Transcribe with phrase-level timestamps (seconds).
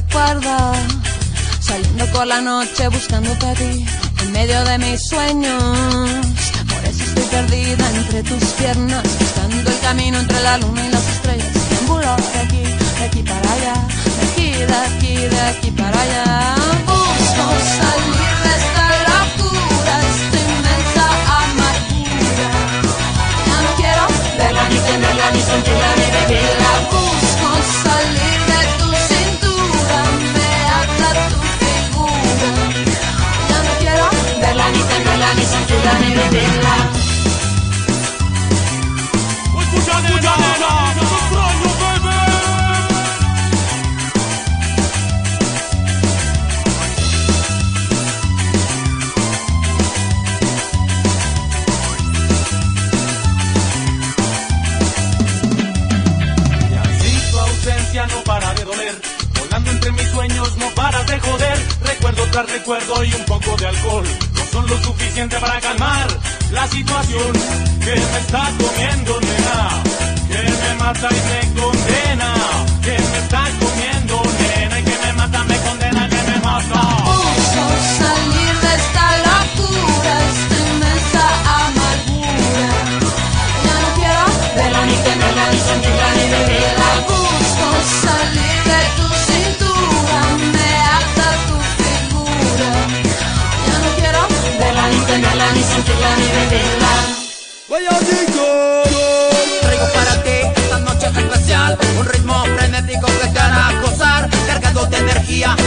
[0.00, 0.74] recuerda,
[1.58, 3.86] saliendo con la noche buscándote a ti,
[4.22, 5.62] en medio de mis sueños.
[6.72, 11.06] Por eso estoy perdida entre tus piernas, buscando el camino entre la luna y las
[11.14, 11.50] estrellas.
[11.68, 12.62] Triangulo de aquí,
[12.98, 13.76] de aquí para allá,
[14.16, 16.24] de aquí, de aquí, de aquí para allá.
[16.90, 17.44] Busco
[17.80, 21.04] salir de esta locura, esta inmensa
[21.40, 22.48] amargura.
[23.48, 24.04] Ya no quiero
[24.40, 27.15] verla ni tenerla ni sentirla ni vivirla.
[35.86, 36.82] Pujanena, pujanena,
[41.22, 42.16] extraño bebé.
[56.68, 58.94] Y así tu ausencia no para de doler,
[59.38, 61.58] volando entre mis sueños no para de joder.
[61.84, 64.25] Recuerdo tras recuerdo y un poco de alcohol
[64.56, 66.08] son lo suficiente para calmar
[66.50, 67.32] la situación
[67.84, 69.58] que me está comiendo, nena,
[70.30, 72.30] que me mata y me condena,
[72.82, 76.80] que me está comiendo, nena, y que me mata, me condena, que me mata.
[77.04, 77.64] Puso
[78.00, 79.25] salir de esta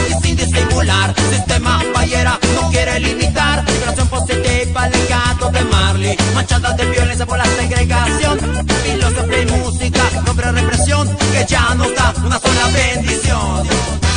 [0.08, 1.14] y sin disimular.
[1.30, 3.64] Sistema Ballera no quiere limitar.
[3.64, 6.16] Vibración positiva, legado de Marley.
[6.34, 8.38] Manchada de violencia por la segregación.
[8.84, 11.08] Filosofía y música, nombre represión.
[11.32, 14.09] Que ya nos da una sola bendición.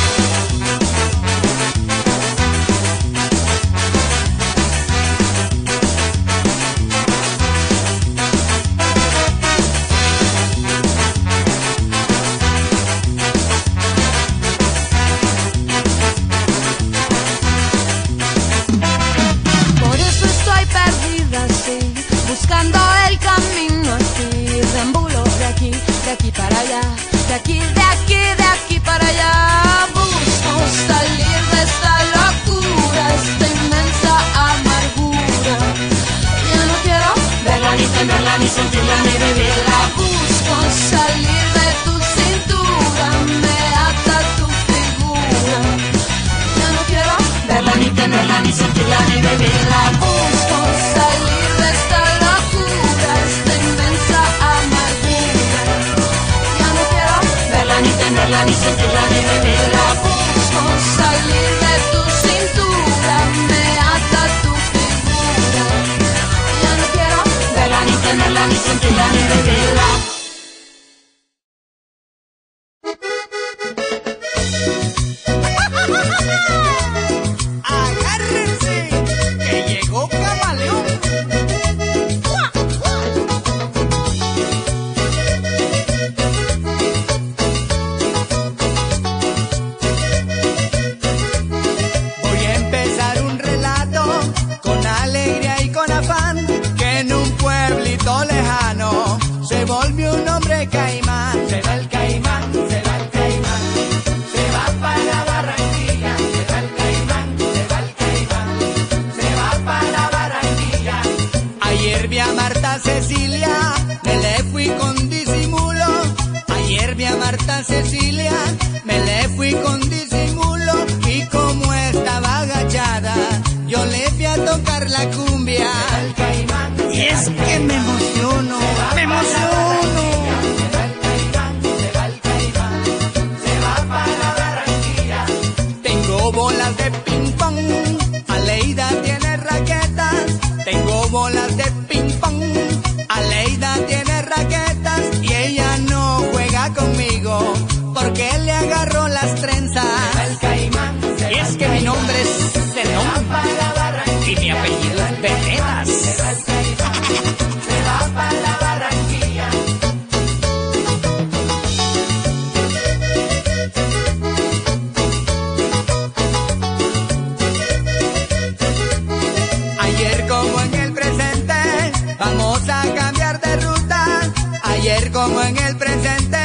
[175.24, 176.38] como en el presente.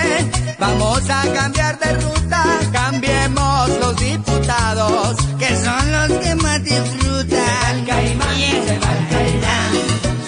[0.58, 7.30] Vamos a cambiar de ruta, cambiemos los diputados, que son los que más disfrutan.
[7.30, 8.38] Se va el caimán,
[8.68, 9.72] se va el caimán,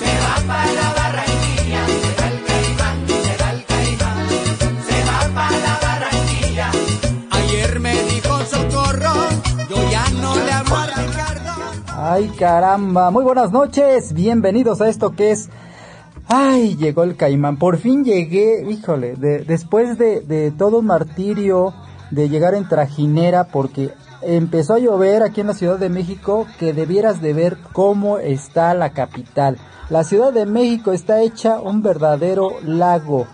[0.02, 4.28] se va para la Barranquilla, se va el caimán, se va el caimán,
[4.88, 6.72] se va para la Barranquilla.
[7.32, 9.14] Ayer me dijo socorro,
[9.70, 11.54] yo ya no le hablo a Ricardo.
[11.98, 15.50] Ay caramba, muy buenas noches, bienvenidos a esto que es
[16.34, 17.58] Ay, llegó el caimán.
[17.58, 21.74] Por fin llegué, híjole, de, después de, de todo martirio
[22.10, 23.92] de llegar en trajinera porque
[24.22, 28.74] empezó a llover aquí en la Ciudad de México que debieras de ver cómo está
[28.76, 29.58] la capital.
[29.90, 33.28] La Ciudad de México está hecha un verdadero lago.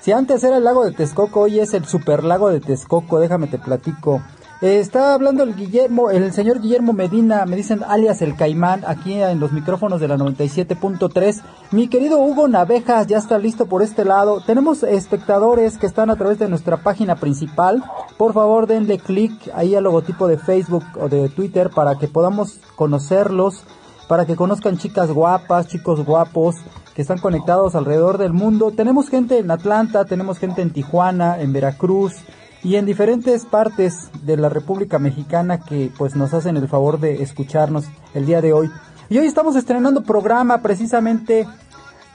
[0.00, 3.48] Si antes era el lago de Texcoco, hoy es el super lago de Texcoco, déjame
[3.48, 4.22] te platico.
[4.60, 9.40] Está hablando el Guillermo, el señor Guillermo Medina, me dicen alias el Caimán, aquí en
[9.40, 11.40] los micrófonos de la 97.3.
[11.70, 14.42] Mi querido Hugo Navejas ya está listo por este lado.
[14.44, 17.82] Tenemos espectadores que están a través de nuestra página principal.
[18.18, 22.60] Por favor, denle clic ahí al logotipo de Facebook o de Twitter para que podamos
[22.76, 23.64] conocerlos,
[24.08, 26.56] para que conozcan chicas guapas, chicos guapos
[26.94, 28.72] que están conectados alrededor del mundo.
[28.76, 32.12] Tenemos gente en Atlanta, tenemos gente en Tijuana, en Veracruz
[32.62, 37.22] y en diferentes partes de la República Mexicana que pues nos hacen el favor de
[37.22, 38.70] escucharnos el día de hoy.
[39.08, 41.46] Y hoy estamos estrenando programa, precisamente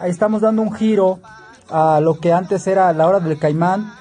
[0.01, 1.19] estamos dando un giro
[1.69, 3.91] a lo que antes era la hora del caimán.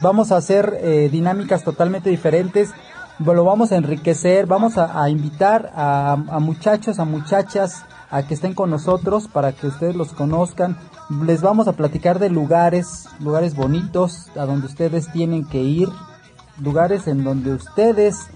[0.00, 2.70] Vamos a hacer eh, dinámicas totalmente diferentes,
[3.18, 8.70] lo vamos a enriquecer, vamos a, invitar a muchachos, a muchachas a que estén con
[8.70, 10.76] nosotros para que ustedes los conozcan,
[11.24, 15.88] les vamos a platicar de lugares, lugares bonitos a donde ustedes tienen que ir,
[16.60, 18.28] lugares en donde ustedes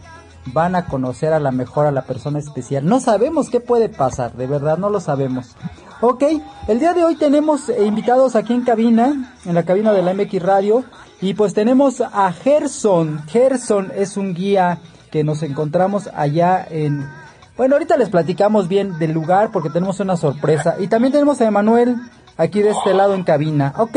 [0.47, 2.87] van a conocer a la mejor a la persona especial.
[2.87, 5.57] No sabemos qué puede pasar, de verdad no lo sabemos.
[6.01, 6.25] Ok,
[6.67, 10.15] el día de hoy tenemos eh, invitados aquí en cabina, en la cabina de la
[10.15, 10.85] MX Radio,
[11.21, 13.23] y pues tenemos a Gerson.
[13.27, 14.79] Gerson es un guía
[15.11, 17.20] que nos encontramos allá en...
[17.57, 20.77] Bueno, ahorita les platicamos bien del lugar porque tenemos una sorpresa.
[20.79, 21.97] Y también tenemos a Emanuel
[22.37, 23.75] aquí de este lado en cabina.
[23.77, 23.97] Ok,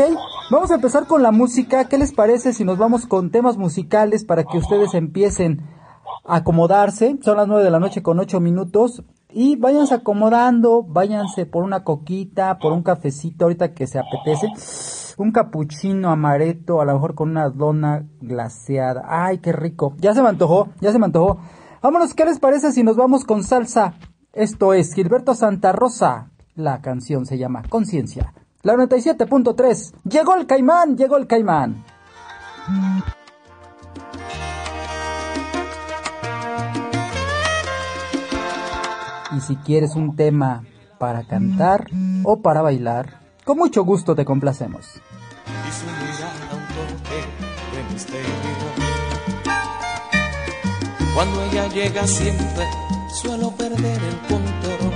[0.50, 1.86] vamos a empezar con la música.
[1.86, 5.62] ¿Qué les parece si nos vamos con temas musicales para que ustedes empiecen
[6.24, 7.16] a acomodarse?
[7.22, 9.02] Son las 9 de la noche con 8 minutos.
[9.36, 14.46] Y váyanse acomodando, váyanse por una coquita, por un cafecito ahorita que se apetece.
[15.16, 19.04] Un capuchino amaretto, a lo mejor con una dona glaseada.
[19.08, 19.94] Ay, qué rico.
[19.98, 21.38] Ya se me antojó, ya se me antojó.
[21.84, 23.92] Vámonos, ¿qué les parece si nos vamos con salsa?
[24.32, 26.30] Esto es Gilberto Santa Rosa.
[26.54, 28.32] La canción se llama Conciencia.
[28.62, 29.92] La 97.3.
[30.04, 31.84] Llegó el caimán, llegó el caimán.
[39.36, 40.64] Y si quieres un tema
[40.98, 41.90] para cantar
[42.22, 45.02] o para bailar, con mucho gusto te complacemos.
[51.14, 52.66] Cuando ella llega siempre
[53.08, 54.92] suelo perder el control.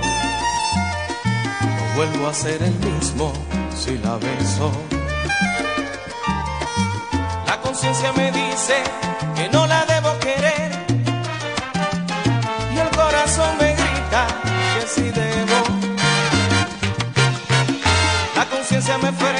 [1.77, 3.31] No vuelvo a ser el mismo
[3.73, 4.71] si la beso.
[7.47, 8.75] La conciencia me dice
[9.35, 10.71] que no la debo querer.
[12.75, 14.27] Y el corazón me grita
[14.75, 15.59] que sí debo.
[18.35, 19.38] La conciencia me frena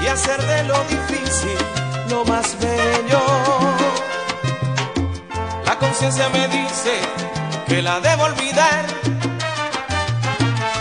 [0.00, 1.58] y hacer de lo difícil
[2.08, 3.20] lo más bello.
[5.66, 6.92] La conciencia me dice
[7.66, 8.86] que la debo olvidar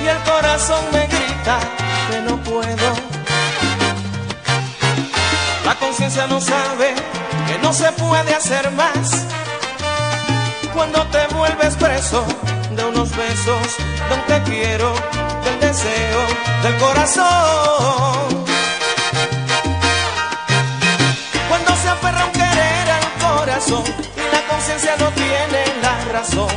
[0.01, 1.59] y el corazón me grita
[2.09, 2.93] que no puedo.
[5.65, 6.93] La conciencia no sabe
[7.47, 9.25] que no se puede hacer más
[10.73, 12.25] cuando te vuelves preso
[12.71, 13.67] de unos besos,
[14.09, 14.93] de un te quiero,
[15.43, 16.21] del deseo
[16.63, 18.45] del corazón.
[21.49, 23.83] Cuando se aferra un querer al corazón
[24.15, 26.55] y la conciencia no tiene la razón,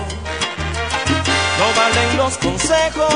[1.59, 3.13] no valen los consejos.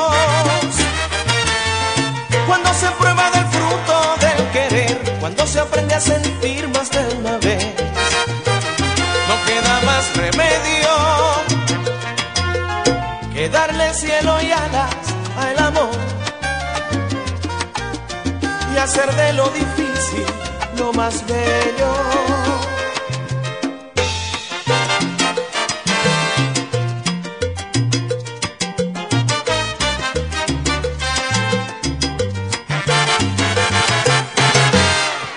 [2.47, 7.39] Cuando se prueba del fruto del querer, cuando se aprende a sentir más de una
[7.39, 7.67] vez,
[9.29, 10.91] no queda más remedio
[13.33, 15.10] que darle cielo y alas
[18.83, 20.25] hacer de lo difícil
[20.79, 21.93] lo más bello.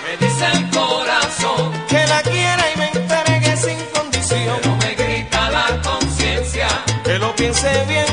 [0.04, 4.58] Me dice el corazón, Que la quiera y me entregue sin condición.
[4.62, 6.68] pero me grita la conciencia.
[7.04, 8.03] Que lo piense bien,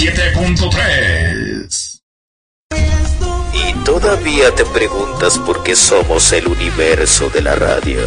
[0.00, 2.00] .3
[3.52, 8.00] Y todavía te preguntas por qué somos el universo de la radio.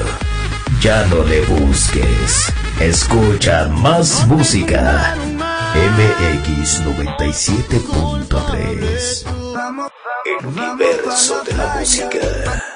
[0.81, 2.51] Ya no le busques.
[2.79, 5.15] Escucha más música.
[5.75, 9.25] MX 97.3
[10.25, 12.72] El universo de la música.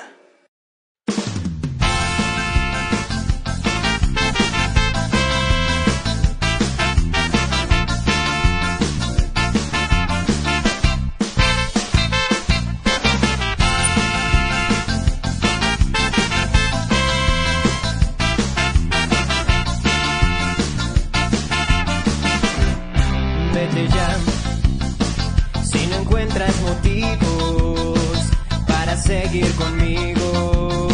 [29.28, 30.88] Seguir conmigo,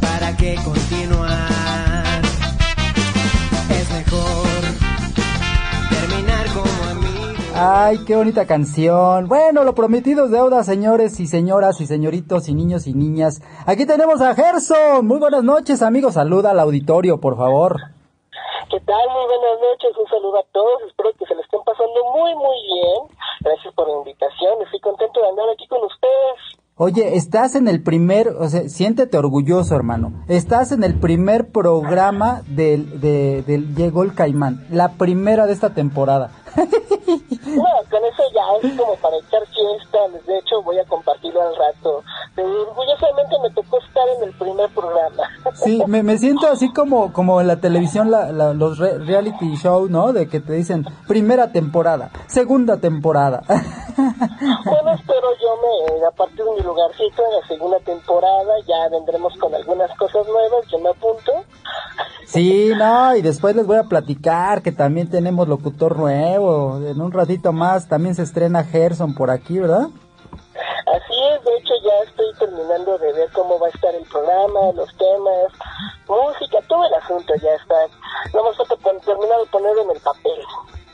[0.00, 2.22] ¿para qué continuar?
[3.70, 4.46] Es mejor
[5.90, 7.56] terminar como amigos.
[7.56, 9.26] Ay, qué bonita canción.
[9.26, 13.42] Bueno, lo prometido es deuda, señores y señoras y señoritos y niños y niñas.
[13.66, 15.06] Aquí tenemos a Gerson.
[15.06, 16.14] Muy buenas noches, amigos.
[16.14, 17.76] Saluda al auditorio, por favor.
[18.70, 19.08] ¿Qué tal?
[19.10, 22.58] Muy buenas noches, un saludo a todos, espero que se le estén pasando muy muy
[22.74, 23.16] bien.
[23.40, 26.65] Gracias por la invitación, estoy contento de andar aquí con ustedes.
[26.78, 30.12] Oye, estás en el primer, o sea, siéntete orgulloso, hermano.
[30.28, 35.70] Estás en el primer programa del, de, del Llegó el Caimán, la primera de esta
[35.72, 36.30] temporada.
[37.46, 41.54] No, con eso ya es como para echar fiesta, de hecho voy a compartirlo al
[41.56, 42.02] rato.
[42.36, 45.22] Orgullosamente me tocó estar en el primer programa.
[45.54, 49.54] Sí, me, me siento así como, como en la televisión, la, la- los re- reality
[49.56, 50.12] show, ¿no?
[50.12, 53.42] De que te dicen primera temporada, segunda temporada.
[56.16, 60.66] A partir de mi lugarcito en la segunda temporada, ya vendremos con algunas cosas nuevas,
[60.72, 61.30] yo me apunto.
[62.24, 66.78] Sí, no, y después les voy a platicar que también tenemos locutor nuevo.
[66.78, 69.88] En un ratito más también se estrena Gerson por aquí, ¿verdad?
[70.86, 74.72] Así es, de hecho ya estoy terminando de ver cómo va a estar el programa,
[74.74, 75.52] los temas,
[76.08, 77.74] música, todo el asunto ya está.
[78.32, 80.40] Falta pon- terminar de ponerlo en el papel.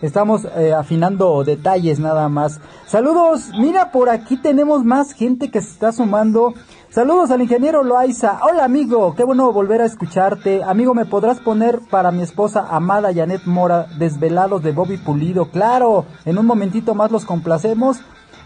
[0.02, 2.60] Estamos eh, afinando detalles nada más.
[2.86, 6.54] Saludos, mira, por aquí tenemos más gente que se está sumando.
[6.90, 8.40] Saludos al ingeniero Loaiza.
[8.42, 10.64] Hola amigo, qué bueno volver a escucharte.
[10.64, 15.46] Amigo, ¿me podrás poner para mi esposa amada Janet Mora, Desvelados de Bobby Pulido?
[15.52, 18.00] Claro, en un momentito más los complacemos.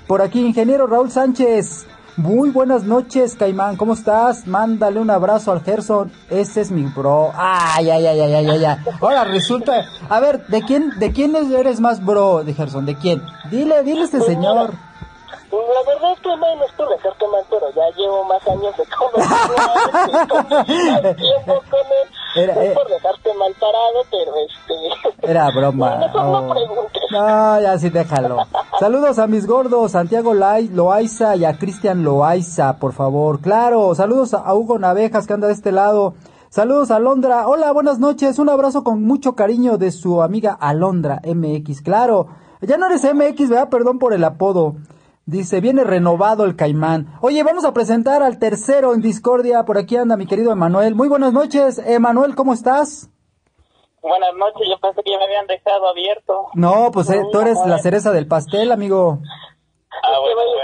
[0.07, 1.87] Por aquí, ingeniero Raúl Sánchez.
[2.17, 3.77] Muy buenas noches, Caimán.
[3.77, 4.47] ¿Cómo estás?
[4.47, 6.11] Mándale un abrazo al Gerson.
[6.31, 7.31] Ese es mi bro.
[7.35, 8.77] Ay, ay, ay, ay, ay, ay.
[9.03, 9.85] Ahora resulta.
[10.09, 12.87] A ver, ¿de quién, de quién eres más bro de Gerson?
[12.87, 13.23] ¿De quién?
[13.51, 14.73] Dile, dile a este señor.
[15.53, 18.85] La verdad es que no es por dejarte mal, pero ya llevo más años de
[18.87, 19.57] conocerlo,
[20.51, 20.67] más
[21.17, 22.09] tiempo con él.
[22.37, 22.75] Era, no es eh.
[22.75, 25.31] por dejarte mal parado, pero este...
[25.31, 25.97] Era broma.
[26.01, 26.51] Mejor no Oh.
[26.55, 27.03] preguntes.
[27.11, 28.39] No, ya sí, déjalo.
[28.79, 33.41] Saludos a mis gordos, Santiago Loaiza y a Cristian Loaiza, por favor.
[33.41, 36.15] Claro, saludos a Hugo Navejas que anda de este lado.
[36.49, 37.49] Saludos a Alondra.
[37.49, 38.39] Hola, buenas noches.
[38.39, 41.83] Un abrazo con mucho cariño de su amiga Alondra MX.
[41.83, 42.29] Claro,
[42.61, 43.69] ya no eres MX, ¿verdad?
[43.69, 44.75] Perdón por el apodo.
[45.29, 47.19] Dice, viene renovado el caimán.
[47.21, 49.65] Oye, vamos a presentar al tercero en discordia.
[49.65, 50.95] Por aquí anda mi querido Emanuel.
[50.95, 51.83] Muy buenas noches.
[51.85, 53.11] Emanuel, ¿cómo estás?
[54.01, 56.47] Buenas noches, yo pensé que ya me habían dejado abierto.
[56.55, 59.19] No, pues eh, tú eres la cereza del pastel, amigo.
[59.91, 60.57] Ah, bueno, bueno.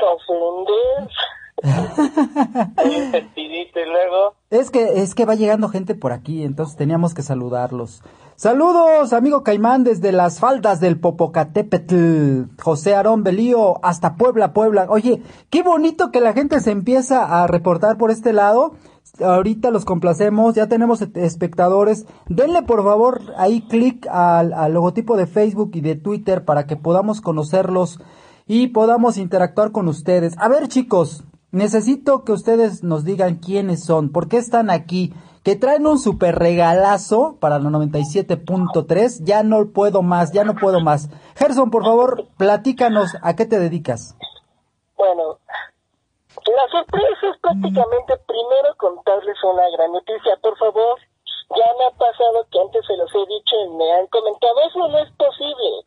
[2.76, 4.35] Hay un vestidito y luego...
[4.50, 8.02] Es que, es que va llegando gente por aquí, entonces teníamos que saludarlos.
[8.42, 14.87] Saludos, amigo Caimán, desde las faldas del Popocatépetl, José Aarón Belío, hasta Puebla, Puebla.
[14.88, 18.72] Oye, qué bonito que la gente se empieza a reportar por este lado.
[19.25, 22.04] Ahorita los complacemos, ya tenemos espectadores.
[22.28, 26.75] Denle por favor ahí clic al, al logotipo de Facebook y de Twitter para que
[26.75, 28.00] podamos conocerlos
[28.49, 30.34] y podamos interactuar con ustedes.
[30.38, 31.22] A ver chicos,
[31.52, 36.38] necesito que ustedes nos digan quiénes son, por qué están aquí, que traen un super
[36.38, 41.08] regalazo para la 97.3, ya no puedo más, ya no puedo más.
[41.37, 44.16] Gerson, por favor, platícanos a qué te dedicas.
[44.96, 45.38] Bueno,
[46.46, 50.99] la sorpresa es prácticamente primero contarles una gran noticia, por favor.
[51.50, 54.88] Ya me ha pasado que antes se los he dicho y me han comentado, eso
[54.88, 55.84] no es posible.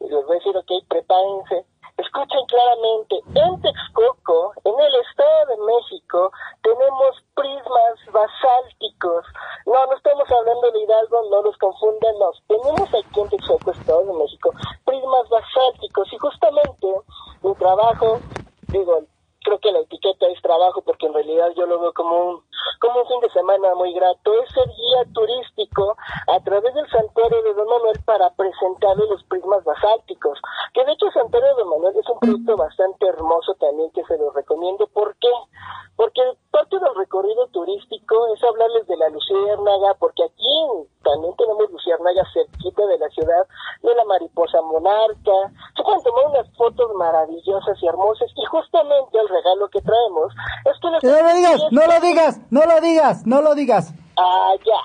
[0.00, 1.64] Y les voy a decir, ok, prepárense.
[2.00, 9.26] Escuchen claramente, en Texcoco, en el Estado de México, tenemos prismas basálticos.
[9.66, 12.30] No, no estamos hablando de Hidalgo, no los confunden, no.
[12.48, 14.50] Tenemos aquí en Texcoco, Estado de México,
[14.86, 16.10] prismas basálticos.
[16.12, 16.86] Y justamente
[17.42, 18.18] mi trabajo,
[18.68, 19.04] digo,
[19.44, 22.42] creo que la etiqueta es trabajo porque en realidad yo lo veo como un,
[22.80, 24.32] como un fin de semana muy grato.
[24.42, 25.96] Es el guía turístico
[26.28, 30.38] a través del santuario de Don Manuel para presentarle los prismas basálticos.
[30.74, 31.80] Que de hecho el santuario de Don
[32.20, 34.86] Manuel producto bastante hermoso también que se lo recomiendo.
[34.88, 35.28] ¿Por qué?
[35.96, 42.22] Porque parte del recorrido turístico es hablarles de la luciérnaga, porque aquí también tenemos luciérnaga
[42.32, 43.46] cerquita de la ciudad,
[43.82, 45.32] de la mariposa monarca.
[45.76, 50.32] Se pueden tomar unas fotos maravillosas y hermosas y justamente el regalo que traemos
[50.64, 50.90] es que...
[51.06, 53.94] No lo digas, no lo digas, no lo digas, no lo digas.
[54.16, 54.80] Ah, ya.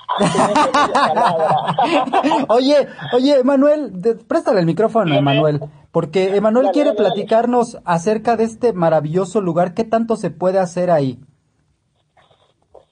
[2.49, 3.91] oye, oye, Emanuel,
[4.27, 5.59] préstale el micrófono a Emanuel,
[5.95, 9.73] porque Emanuel quiere platicarnos acerca de este maravilloso lugar.
[9.73, 11.21] ¿Qué tanto se puede hacer ahí?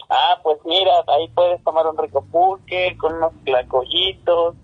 [0.10, 4.56] Ah, pues mira, ahí puedes tomar un rico pulque con unos clacollitos,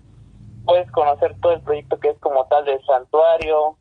[0.64, 3.76] puedes conocer todo el proyecto que es como tal del santuario,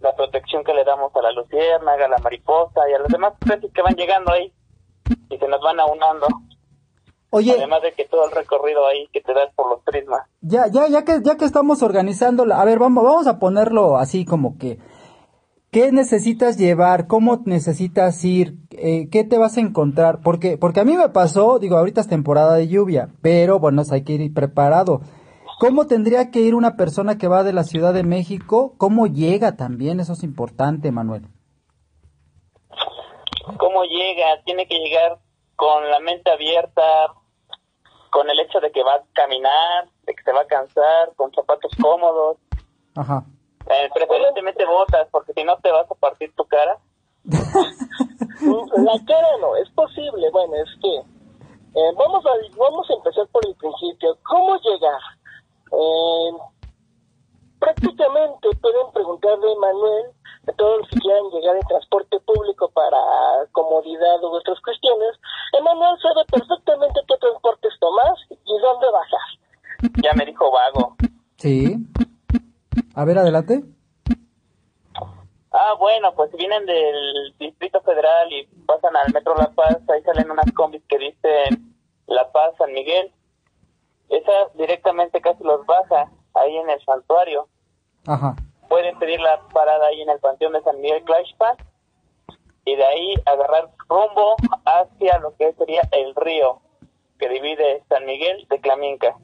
[0.00, 3.34] la protección que le damos a la luciérnaga, a la mariposa y a los demás
[3.40, 4.52] especies que van llegando ahí
[5.28, 6.26] y se nos van aunando.
[7.30, 10.22] Oye, además de que todo el recorrido ahí que te das por los prismas.
[10.40, 14.24] Ya, ya, ya que ya que estamos organizando, a ver, vamos, vamos a ponerlo así
[14.24, 14.78] como que
[15.70, 17.06] ¿Qué necesitas llevar?
[17.06, 18.54] ¿Cómo necesitas ir?
[18.72, 20.18] Eh, ¿Qué te vas a encontrar?
[20.20, 24.02] Porque, porque a mí me pasó, digo, ahorita es temporada de lluvia, pero bueno, hay
[24.02, 25.02] que ir preparado.
[25.60, 28.74] ¿Cómo tendría que ir una persona que va de la Ciudad de México?
[28.78, 30.00] ¿Cómo llega también?
[30.00, 31.28] Eso es importante, Manuel.
[33.56, 34.42] ¿Cómo llega?
[34.44, 35.20] Tiene que llegar
[35.54, 36.82] con la mente abierta,
[38.10, 41.32] con el hecho de que va a caminar, de que se va a cansar, con
[41.32, 42.38] zapatos cómodos.
[42.96, 43.24] Ajá.
[43.66, 46.78] Eh, preferentemente botas, porque si no te vas a partir tu cara.
[47.24, 50.30] la cara no, es posible.
[50.30, 54.18] Bueno, es que eh, vamos, a, vamos a empezar por el principio.
[54.24, 55.00] ¿Cómo llegar?
[55.72, 56.32] Eh,
[57.60, 60.06] prácticamente pueden preguntarle a Manuel
[60.48, 62.96] a todos los que quieran llegar en transporte público para
[63.52, 65.20] comodidad o otras cuestiones.
[65.52, 67.59] Emanuel sabe perfectamente qué transportes
[67.90, 70.02] tomas y dónde bajar.
[70.02, 70.96] Ya me dijo vago.
[71.36, 71.76] Sí.
[72.94, 73.62] A ver, adelante.
[75.52, 80.30] Ah, bueno, pues vienen del Distrito Federal y pasan al Metro La Paz, ahí salen
[80.30, 81.74] unas combis que dicen
[82.06, 83.12] La Paz, San Miguel.
[84.08, 87.48] Esa directamente casi los baja ahí en el santuario.
[88.06, 88.36] Ajá.
[88.68, 91.58] Pueden pedir la parada ahí en el Panteón de San Miguel Clashpass
[92.64, 96.60] y de ahí agarrar rumbo hacia lo que sería el río
[97.20, 99.14] que divide San Miguel de Claminca.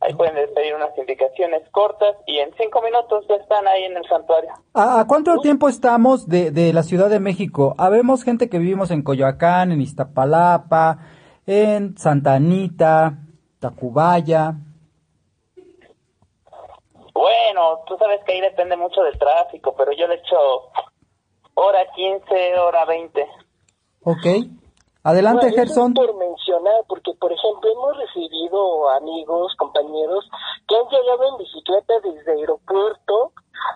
[0.00, 4.04] Ahí pueden pedir unas indicaciones cortas y en cinco minutos ya están ahí en el
[4.06, 4.52] santuario.
[4.74, 7.74] ¿A, cuánto tiempo estamos de, de la Ciudad de México?
[7.78, 10.98] Habemos gente que vivimos en Coyoacán, en Iztapalapa,
[11.46, 13.18] en Santa Anita,
[13.60, 14.54] Tacubaya.
[17.14, 20.36] Bueno, tú sabes que ahí depende mucho del tráfico, pero yo le echo
[21.54, 23.26] hora 15, hora 20.
[24.02, 24.26] Ok.
[25.04, 25.92] Adelante, Gerson.
[25.92, 30.24] Por mencionar, porque por ejemplo hemos recibido amigos, compañeros
[30.66, 33.32] que han llegado en bicicleta desde el aeropuerto.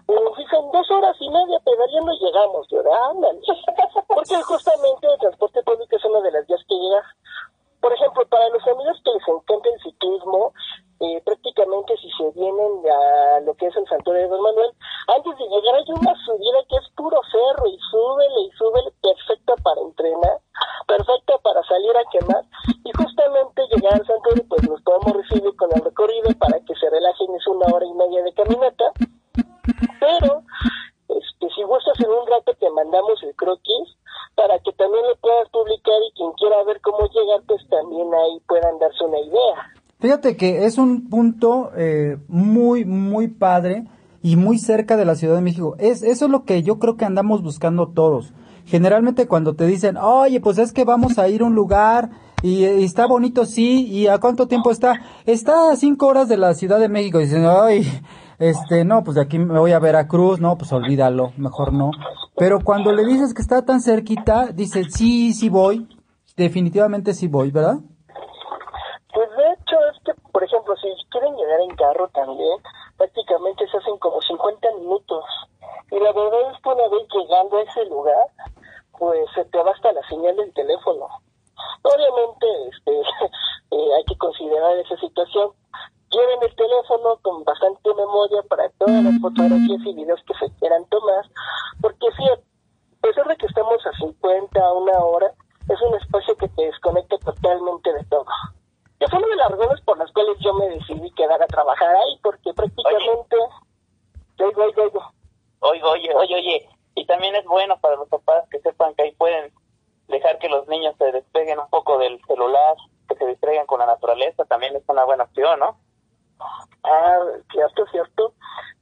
[0.09, 3.13] Y nos dicen dos horas y media pedaleando llegamos, ¿verdad?
[4.09, 7.03] Porque justamente el transporte público es una de las vías que llega.
[7.81, 10.53] Por ejemplo, para los amigos que les encanta el ciclismo,
[11.01, 14.73] eh, prácticamente si se vienen a lo que es el santuario de Don Manuel,
[15.09, 17.18] antes de llegar hay una subida que es puro
[40.39, 43.85] que es un punto eh, muy, muy padre
[44.23, 45.77] y muy cerca de la Ciudad de México.
[45.79, 48.33] Es, eso es lo que yo creo que andamos buscando todos.
[48.65, 52.11] Generalmente cuando te dicen, oye, pues es que vamos a ir a un lugar
[52.43, 55.01] y, está bonito, sí, ¿y a cuánto tiempo está?
[55.27, 57.21] Está a cinco horas de la Ciudad de México.
[57.21, 57.85] Y dicen, ay,
[58.39, 61.91] este, no, pues de aquí me voy a Veracruz, no, pues olvídalo, mejor no.
[62.37, 65.89] Pero cuando le dices que está tan cerquita, dice, sí, sí voy,
[66.37, 67.79] definitivamente sí voy, ¿verdad?
[69.13, 72.59] Pues de hecho es que, por ejemplo, si quieren llegar carro también,
[72.97, 75.25] prácticamente se hacen como 50 minutos.
[75.91, 78.27] Y la verdad es que una vez llegando a ese lugar,
[78.99, 81.07] pues se te va hasta la señal del teléfono.
[81.83, 83.01] Obviamente este,
[83.71, 85.53] eh, hay que considerar esa situación.
[86.11, 90.85] Lleven el teléfono con bastante memoria para todas las fotografías y videos que se quieran
[90.87, 91.25] tomar,
[91.83, 92.39] porque sí, a
[93.03, 95.31] pesar de que estamos a 50, a una hora,
[95.69, 98.25] es un espacio que te desconecta totalmente de todo.
[98.99, 101.95] Que fue una de las razones por las cuales yo me decidí quedar a trabajar
[101.95, 103.37] ahí, porque prácticamente...
[104.41, 105.13] Oigo, oigo, oigo.
[105.61, 106.69] Oigo, oye, oye, oye.
[106.95, 109.53] Y también es bueno para los papás que sepan que ahí pueden
[110.09, 112.77] dejar que los niños se despeguen un poco del celular,
[113.09, 115.77] que se distraigan con la naturaleza, también es una buena opción, ¿no?
[116.85, 117.19] Ah,
[117.53, 118.33] cierto, cierto.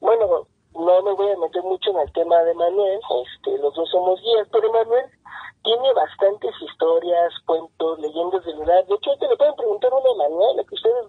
[0.00, 3.88] Bueno, no me voy a meter mucho en el tema de Manuel, este, los dos
[3.90, 5.06] somos guías, pero Manuel
[5.64, 8.86] tiene bastantes historias, cuentos, leyendas del lugar.
[8.86, 11.06] De hecho, te le pueden preguntar una a Manuel, que ustedes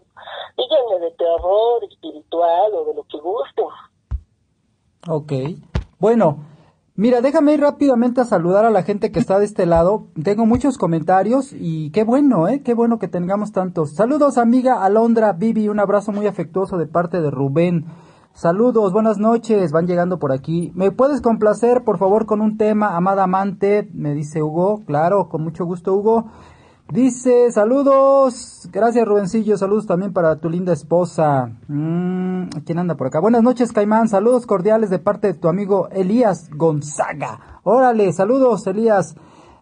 [0.57, 3.67] díganle de terror, espiritual o de lo que gusten.
[5.27, 5.59] Ok.
[5.99, 6.37] Bueno,
[6.95, 10.07] mira, déjame ir rápidamente a saludar a la gente que está de este lado.
[10.23, 12.61] Tengo muchos comentarios y qué bueno, ¿eh?
[12.63, 13.93] Qué bueno que tengamos tantos.
[13.93, 17.87] Saludos, amiga Alondra, Vivi, un abrazo muy afectuoso de parte de Rubén.
[18.31, 20.71] Saludos, buenas noches, van llegando por aquí.
[20.75, 23.89] ¿Me puedes complacer, por favor, con un tema, amada amante?
[23.93, 24.83] Me dice Hugo.
[24.85, 26.27] Claro, con mucho gusto, Hugo.
[26.89, 28.69] Dice, saludos.
[28.71, 29.57] Gracias, Rubencillo.
[29.57, 31.51] Saludos también para tu linda esposa.
[31.67, 33.19] Mm, ¿Quién anda por acá?
[33.19, 34.07] Buenas noches, Caimán.
[34.07, 37.59] Saludos cordiales de parte de tu amigo Elías Gonzaga.
[37.63, 39.15] Órale, saludos, Elías.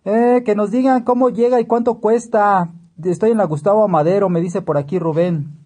[0.03, 2.71] Eh, que nos digan cómo llega y cuánto cuesta.
[3.03, 5.65] Estoy en la Gustavo Amadero, me dice por aquí Rubén.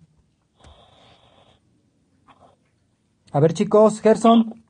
[3.33, 4.63] A ver, chicos, Gerson.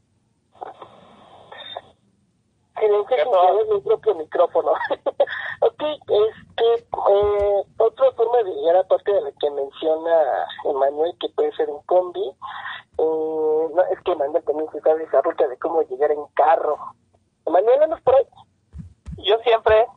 [3.16, 4.72] Silencio sin mi propio micrófono.
[5.62, 11.52] ok, este, eh, otra forma de llegar aparte de la que menciona Emanuel, que puede
[11.54, 12.22] ser un combi,
[12.98, 16.78] eh, no, es que Emanuel también se sabe esa ruta de cómo llegar en carro.
[17.46, 18.26] Emanuel, ¿andas por ahí?
[19.18, 19.88] Yo siempre.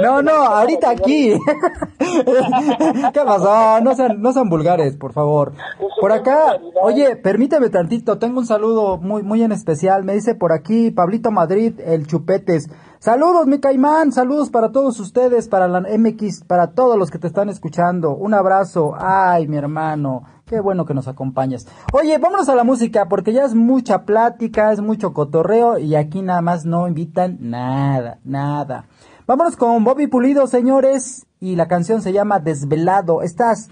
[0.00, 1.32] No, no, ahorita aquí.
[1.98, 3.80] ¿Qué pasó?
[3.82, 5.52] No sean, no sean vulgares, por favor.
[6.00, 10.04] Por acá, oye, permíteme tantito, tengo un saludo muy, muy en especial.
[10.04, 12.68] Me dice por aquí Pablito Madrid, el Chupetes.
[13.04, 17.26] Saludos, mi caimán, saludos para todos ustedes, para la MX, para todos los que te
[17.26, 18.16] están escuchando.
[18.16, 18.94] Un abrazo.
[18.98, 20.22] Ay, mi hermano.
[20.46, 21.66] Qué bueno que nos acompañas.
[21.92, 26.22] Oye, vámonos a la música porque ya es mucha plática, es mucho cotorreo y aquí
[26.22, 28.86] nada más no invitan nada, nada.
[29.26, 33.20] Vámonos con Bobby Pulido, señores, y la canción se llama Desvelado.
[33.20, 33.68] Estás,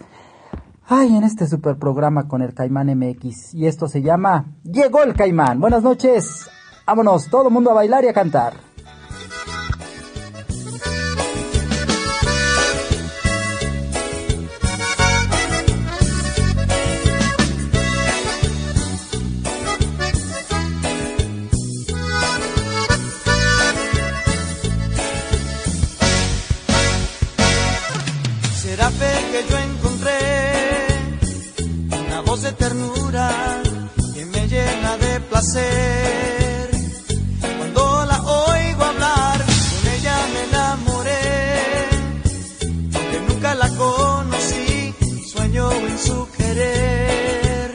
[0.85, 5.14] ay, en este super programa con el Caimán MX y esto se llama Llegó el
[5.14, 5.59] Caimán.
[5.59, 6.51] Buenas noches.
[6.87, 8.72] Vámonos, todo el mundo a bailar y a cantar.
[37.59, 41.88] Cuando la oigo hablar, con ella me enamoré.
[42.94, 44.94] Aunque nunca la conocí,
[45.33, 47.74] sueño en su querer.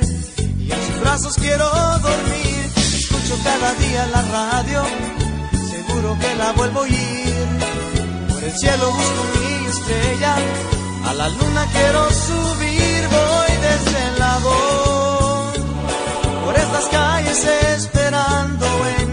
[0.60, 2.72] Y en sus brazos quiero dormir.
[2.78, 4.86] Escucho cada día la radio,
[5.70, 7.48] seguro que la vuelvo a oír.
[8.30, 10.36] Por el cielo busco mi estrella,
[11.06, 14.87] a la luna quiero subir, voy desde la voz,
[16.48, 19.07] por estas calles esperando encontrar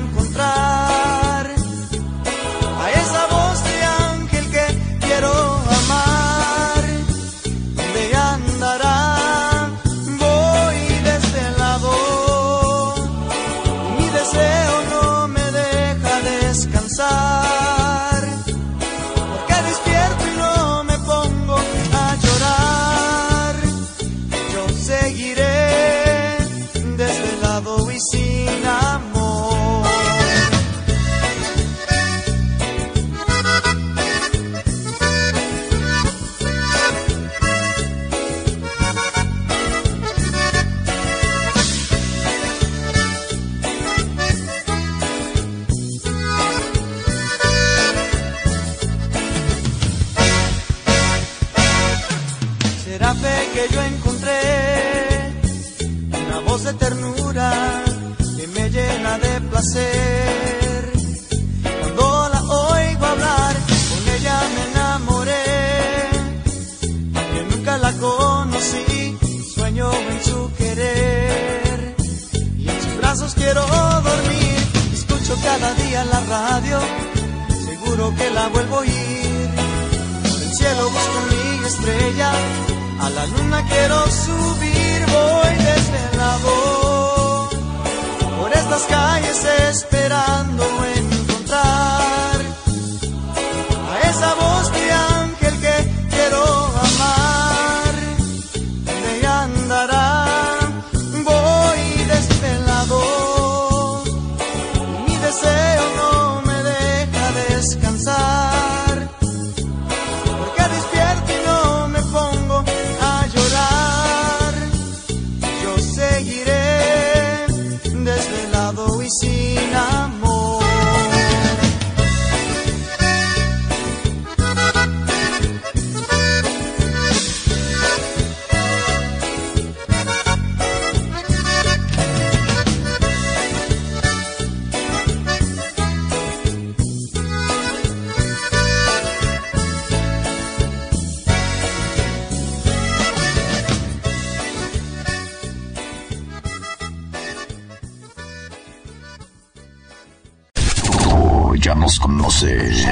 [152.34, 152.82] nos conoces.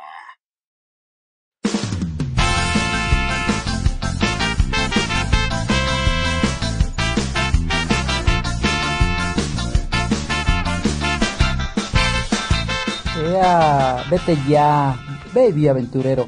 [14.09, 14.95] Vete ya,
[15.33, 16.27] baby aventurero.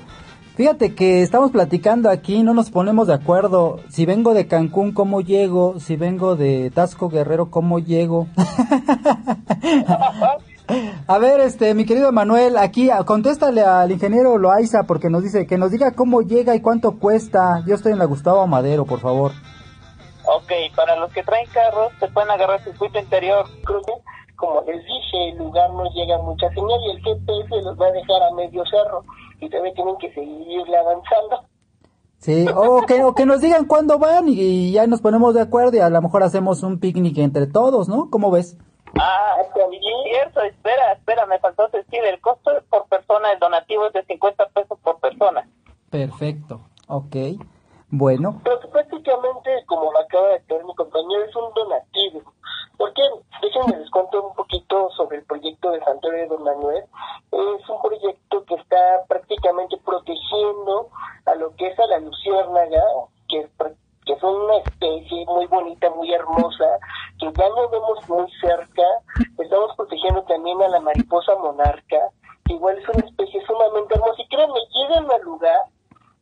[0.55, 3.79] Fíjate que estamos platicando aquí, no nos ponemos de acuerdo.
[3.89, 5.79] Si vengo de Cancún, ¿cómo llego?
[5.79, 8.27] Si vengo de Tasco Guerrero, ¿cómo llego?
[11.07, 15.57] A ver, este, mi querido Manuel, aquí contéstale al ingeniero Loaiza porque nos dice que
[15.57, 17.63] nos diga cómo llega y cuánto cuesta.
[17.65, 19.31] Yo estoy en la Gustavo Madero, por favor.
[20.25, 23.45] Ok, para los que traen carros, se pueden agarrar circuito interior.
[23.65, 23.73] Que,
[24.37, 27.91] como les dije, el lugar no llega mucha señal y el GPS los va a
[27.91, 29.03] dejar a medio cerro
[29.39, 31.43] y todavía tienen que seguirle avanzando.
[32.19, 35.41] Sí, o que, o que nos digan cuándo van y, y ya nos ponemos de
[35.41, 38.09] acuerdo y a lo mejor hacemos un picnic entre todos, ¿no?
[38.09, 38.57] ¿Cómo ves?
[38.99, 39.83] Ah, también
[40.17, 44.47] cierto, espera, espera, me faltó decir, el costo por persona del donativo es de 50
[44.49, 45.47] pesos por persona.
[45.89, 47.15] Perfecto, ok.
[47.89, 52.33] Bueno, Pero prácticamente, como lo acaba de aclarar mi compañero, es un donativo.
[52.77, 53.01] Porque,
[53.41, 56.83] déjenme les cuento un poquito sobre el proyecto de Santuario de Don Manuel.
[57.31, 60.89] Es un proyecto que está prácticamente protegiendo
[61.25, 62.83] a lo que es a la luciérnaga,
[63.27, 63.49] que es,
[64.05, 66.79] que es una especie muy bonita, muy hermosa,
[67.19, 68.83] que ya no vemos muy cerca.
[69.37, 72.11] Estamos protegiendo también a la mariposa monarca,
[72.45, 74.21] que igual es una especie sumamente hermosa.
[74.21, 75.61] Y créanme, llegan al lugar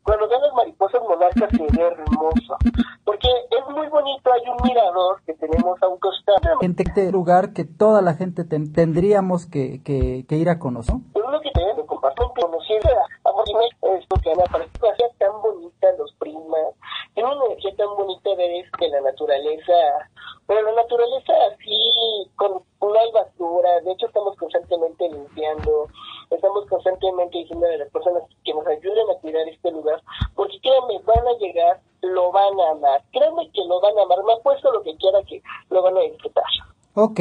[0.05, 2.55] cuando ven las mariposas monarcas se ve hermoso.
[3.03, 6.59] Porque es muy bonito, hay un mirador que tenemos a un costado.
[6.83, 10.95] este lugar que toda la gente ten- tendríamos que, que, que ir a conocer.
[11.13, 13.31] Pero lo que tenemos que compartir, conocer a
[13.97, 16.73] esto que parece una energía tan bonita, los primas,
[17.13, 19.73] tiene una energía tan bonita ver este, la naturaleza,
[20.47, 25.87] pero la naturaleza así, con no hay basura, de hecho estamos constantemente limpiando,
[26.29, 30.01] estamos constantemente diciendo a las personas que nos ayuden a cuidar este lugar,
[30.35, 34.23] porque créanme, van a llegar, lo van a amar, créanme que lo van a amar,
[34.23, 36.43] me apuesto lo que quiera que lo van a disfrutar.
[36.93, 37.19] Ok.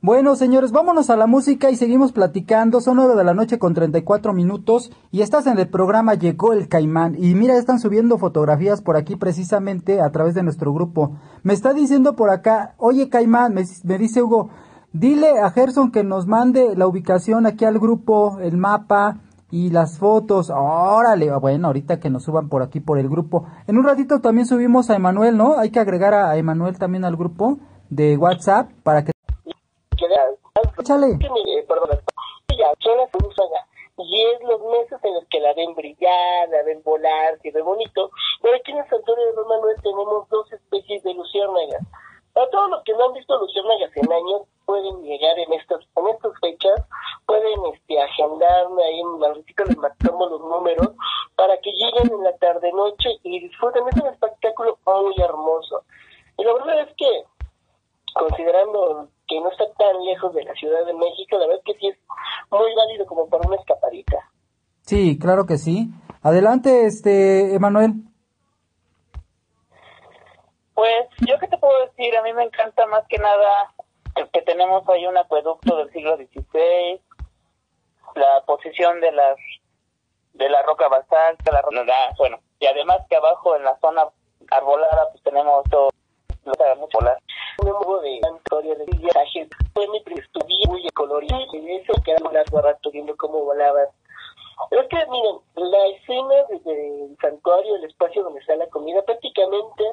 [0.00, 2.80] Bueno, señores, vámonos a la música y seguimos platicando.
[2.80, 6.68] Son nueve de la noche con 34 minutos y estás en el programa Llegó el
[6.68, 7.16] Caimán.
[7.18, 11.16] Y mira, están subiendo fotografías por aquí precisamente a través de nuestro grupo.
[11.42, 14.50] Me está diciendo por acá, oye Caimán, me, me dice Hugo,
[14.92, 19.18] dile a Gerson que nos mande la ubicación aquí al grupo, el mapa
[19.50, 20.48] y las fotos.
[20.54, 23.46] Órale, bueno, ahorita que nos suban por aquí por el grupo.
[23.66, 25.58] En un ratito también subimos a Emanuel, ¿no?
[25.58, 27.58] Hay que agregar a Emanuel también al grupo
[27.90, 29.17] de WhatsApp para que...
[30.78, 31.18] Échale.
[31.20, 31.98] Eh, perdón,
[32.56, 33.64] ya, son las últimas,
[33.98, 37.62] y es los meses en los que la ven brillar, la ven volar, se ve
[37.62, 38.10] bonito.
[38.42, 41.82] Pero aquí en el santuario de Don Manuel tenemos dos especies de luciérnagas.
[42.32, 46.06] Para todos los que no han visto Luciérnagas en años, pueden llegar en estas, en
[46.08, 46.80] estas fechas,
[47.26, 50.90] pueden este, agendarme ahí en la ratito les marcamos los números
[51.34, 53.88] para que lleguen en la tarde noche y disfruten.
[53.88, 55.82] Es un espectáculo muy hermoso.
[56.36, 57.24] Y la verdad es que,
[58.14, 61.80] considerando que no está tan lejos de la Ciudad de México, la verdad es que
[61.80, 61.98] sí es
[62.50, 64.16] muy válido como para una escapadita.
[64.82, 65.90] Sí, claro que sí.
[66.22, 67.92] Adelante, este, Emanuel.
[70.74, 73.74] Pues yo qué te puedo decir, a mí me encanta más que nada
[74.32, 77.00] que tenemos ahí un acueducto del siglo XVI,
[78.14, 79.36] la posición de las
[80.34, 81.84] de la roca basáltica, la roca,
[82.16, 84.04] bueno, y además que abajo en la zona
[84.50, 85.90] arbolada pues tenemos todo
[86.78, 87.18] mucho volar.
[87.64, 92.90] Modo de historia de viajes fue mi estudio muy colorido y eso quedamos largo rato
[92.90, 93.86] viendo cómo volaban.
[94.70, 99.84] Es que, miren, la escena desde el santuario, el espacio donde está la comida, prácticamente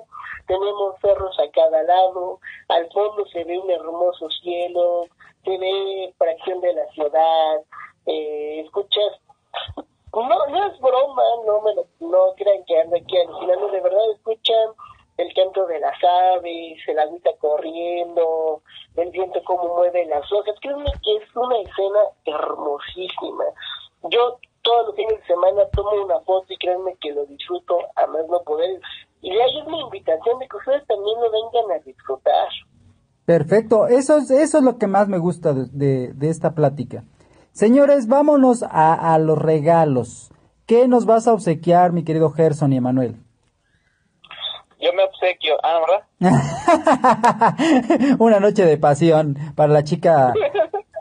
[0.48, 5.06] tenemos cerros a cada lado, al fondo se ve un hermoso cielo,
[5.44, 7.62] se ve fracción de la ciudad,
[8.06, 9.20] eh, escuchas,
[10.14, 14.12] no, no es broma, no me lo, no crean que ando aquí alucinando, de verdad
[14.12, 14.70] escuchan
[15.18, 15.96] el canto de las
[16.36, 18.62] aves, el agüita corriendo,
[18.96, 23.46] el viento como mueve las hojas, créanme que es una escena hermosísima.
[24.10, 28.08] Yo todos los fines de semana tomo una foto y créanme que lo disfruto a
[28.08, 28.82] más no poder.
[29.22, 32.48] Y ahí es mi invitación de que ustedes también lo vengan a disfrutar.
[33.26, 37.04] Perfecto, eso es, eso es lo que más me gusta de, de, de esta plática.
[37.52, 40.32] Señores, vámonos a, a, los regalos.
[40.66, 43.25] ¿Qué nos vas a obsequiar, mi querido Gerson y Emanuel?
[45.16, 45.80] Obsequio, ah,
[46.20, 47.56] ¿verdad?
[48.20, 50.34] Una noche de pasión para la chica,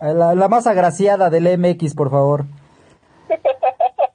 [0.01, 2.45] la, la más agraciada del MX, por favor.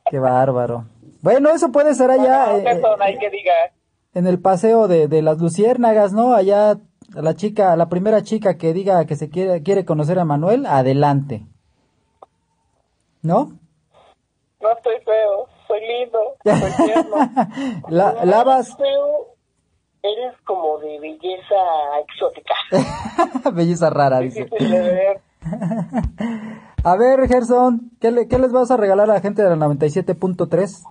[0.10, 0.86] Qué bárbaro.
[1.22, 2.52] Bueno, eso puede ser allá.
[2.52, 3.54] Bueno, persona, eh, que diga.
[4.14, 6.34] En el paseo de, de, las luciérnagas, ¿no?
[6.34, 6.78] Allá
[7.14, 11.46] la chica, la primera chica que diga que se quiere, quiere conocer a Manuel, adelante.
[13.22, 13.52] ¿No?
[14.62, 17.84] No estoy feo, soy lindo, soy tierno.
[17.90, 18.76] la, lavas.
[20.02, 21.56] Eres como de belleza
[22.08, 22.56] exótica.
[23.54, 24.48] belleza rara, dice.
[26.84, 29.56] A ver, Gerson, ¿qué, le, ¿qué, les vas a regalar a la gente de la
[29.58, 30.86] 97.3?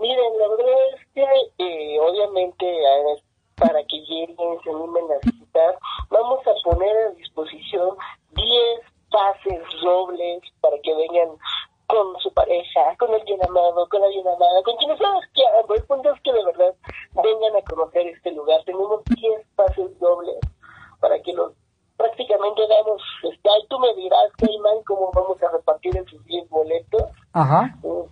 [0.00, 1.24] Miren, la verdad es que
[1.58, 2.66] eh, obviamente
[3.58, 5.78] para que lleguen, se animen a visitar,
[6.10, 7.96] vamos a poner a disposición
[8.32, 8.46] 10
[9.10, 11.36] pases dobles para que vengan
[11.88, 15.42] con su pareja, con alguien amado, con alguien amada, con quienes sabes que
[15.74, 16.74] El punto es que de verdad
[17.14, 18.62] vengan a conocer este lugar.
[18.64, 20.38] Tenemos 10 pases dobles
[21.00, 21.52] para que los
[21.96, 27.02] prácticamente damos, este, ahí tú me dirás, Cayman, cómo vamos a repartir esos 10 boletos.
[27.32, 27.74] Ajá.
[27.82, 28.06] Uh,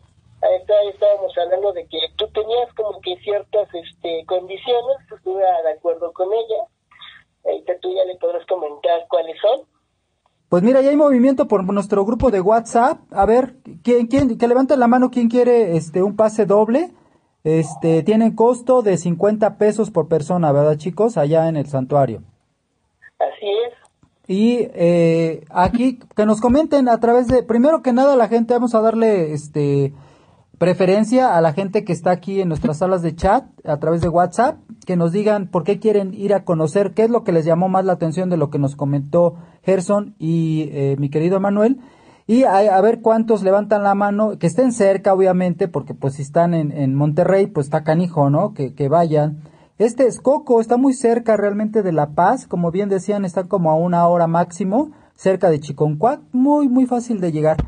[0.92, 6.32] estábamos hablando de que tú tenías como que ciertas este, condiciones, estuve de acuerdo con
[6.32, 6.64] ella.
[7.44, 9.66] Ahorita tú ya le podrás comentar cuáles son.
[10.48, 12.98] Pues mira, ya hay movimiento por nuestro grupo de WhatsApp.
[13.10, 13.54] A ver,
[13.86, 16.90] ¿quién, quién, que levante la mano quién quiere este un pase doble.
[17.44, 21.16] Este, tiene costo de 50 pesos por persona, ¿verdad, chicos?
[21.16, 22.22] Allá en el santuario.
[23.20, 23.74] Así es.
[24.26, 28.74] Y eh, aquí que nos comenten a través de, primero que nada, la gente, vamos
[28.74, 29.92] a darle este
[30.58, 34.08] preferencia a la gente que está aquí en nuestras salas de chat a través de
[34.08, 37.44] WhatsApp, que nos digan por qué quieren ir a conocer, qué es lo que les
[37.44, 41.78] llamó más la atención de lo que nos comentó Gerson y eh, mi querido Manuel.
[42.26, 46.22] Y a, a, ver cuántos levantan la mano, que estén cerca, obviamente, porque pues si
[46.22, 48.52] están en, en Monterrey, pues está canijo, ¿no?
[48.52, 49.42] Que, que vayan.
[49.78, 53.70] Este es Coco, está muy cerca realmente de La Paz, como bien decían, está como
[53.70, 57.58] a una hora máximo, cerca de Chiconcuac, muy, muy fácil de llegar.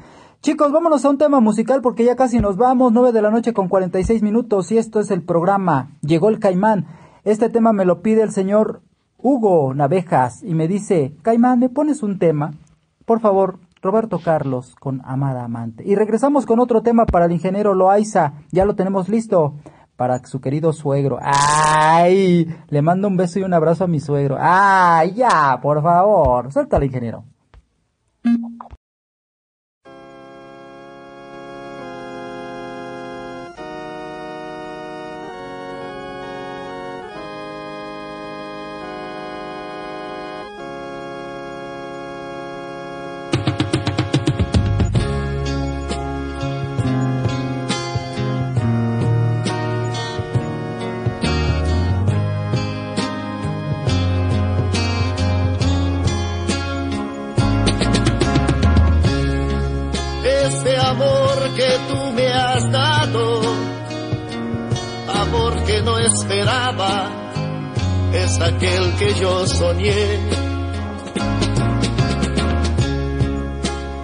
[0.40, 3.52] Chicos, vámonos a un tema musical porque ya casi nos vamos, nueve de la noche
[3.52, 6.86] con 46 minutos y esto es el programa Llegó el Caimán.
[7.24, 8.80] Este tema me lo pide el señor
[9.18, 12.54] Hugo Navejas y me dice, Caimán, ¿me pones un tema?
[13.04, 15.84] Por favor, Roberto Carlos con Amada Amante.
[15.86, 19.54] Y regresamos con otro tema para el ingeniero Loaiza, ya lo tenemos listo
[19.96, 21.18] para su querido suegro.
[21.20, 22.46] ¡Ay!
[22.68, 24.36] Le mando un beso y un abrazo a mi suegro.
[24.38, 25.58] ¡Ay, ya!
[25.60, 26.52] Por favor.
[26.52, 27.24] Suéltale, ingeniero.
[68.28, 70.18] Es aquel que yo soñé.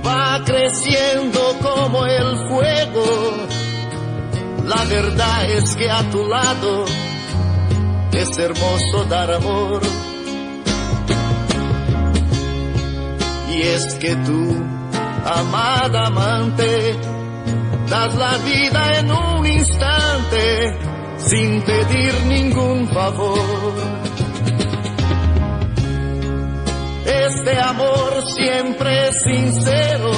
[0.07, 3.07] Va creciendo como el fuego,
[4.65, 6.85] la verdad es que a tu lado
[8.13, 9.83] es hermoso dar amor.
[13.51, 14.43] Y es que tú,
[15.25, 16.97] amada amante,
[17.89, 20.84] das la vida en un instante
[21.27, 23.75] sin pedir ningún favor.
[27.07, 30.11] Este amor siempre es sincero,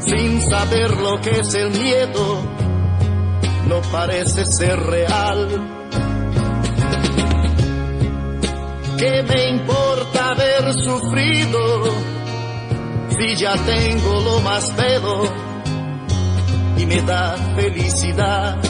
[0.00, 2.42] sin saber lo que es el miedo,
[3.66, 5.76] no parece ser real.
[8.98, 11.84] ¿Qué me importa haber sufrido
[13.18, 15.22] si ya tengo lo más bello
[16.76, 18.69] y me da felicidad?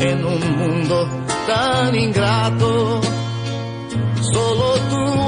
[0.00, 1.08] En un mundo
[1.46, 3.00] tan ingrato,
[4.32, 5.27] solo tu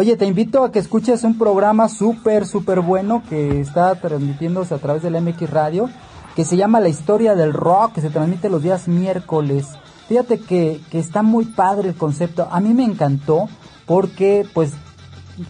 [0.00, 4.78] Oye, te invito a que escuches un programa súper, súper bueno que está transmitiéndose a
[4.78, 5.90] través del MX Radio,
[6.34, 9.66] que se llama La Historia del Rock, que se transmite los días miércoles.
[10.08, 12.48] Fíjate que, que está muy padre el concepto.
[12.50, 13.50] A mí me encantó
[13.84, 14.72] porque, pues,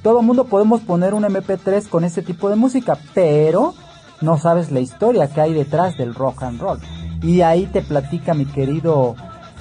[0.02, 3.74] todo mundo podemos poner un MP3 con ese tipo de música, pero
[4.20, 6.80] no sabes la historia que hay detrás del rock and roll.
[7.22, 9.14] Y ahí te platica mi querido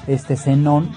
[0.07, 0.89] este Zenón,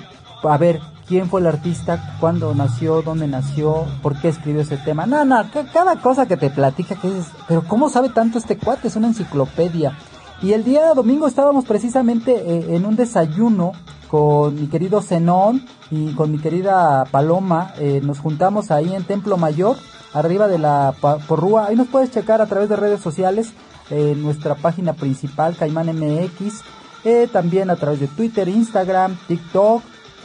[0.43, 5.07] a ver, quién fue el artista, cuándo nació, dónde nació, por qué escribió ese tema.
[5.07, 8.57] No, no, ca- cada cosa que te platica que dices, pero ¿cómo sabe tanto este
[8.57, 8.89] cuate?
[8.89, 9.97] Es una enciclopedia.
[10.43, 13.73] Y el día domingo estábamos precisamente eh, en un desayuno
[14.09, 17.73] con mi querido Zenón y con mi querida Paloma.
[17.79, 19.77] eh, nos juntamos ahí en Templo Mayor,
[20.13, 20.95] arriba de la
[21.29, 21.67] porrúa.
[21.67, 23.53] Ahí nos puedes checar a través de redes sociales,
[23.91, 26.63] eh, nuestra página principal, Caimán MX.
[27.05, 29.83] eh, también a través de Twitter, Instagram, TikTok.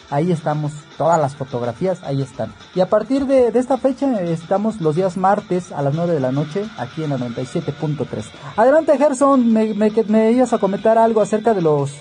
[0.09, 2.53] Ahí estamos, todas las fotografías, ahí están.
[2.73, 6.19] Y a partir de, esta fecha eh, estamos los días martes a las 9 de
[6.21, 8.23] la noche aquí en la 97.3.
[8.55, 11.91] Adelante Gerson, me, me, me ibas a comentar algo acerca de los...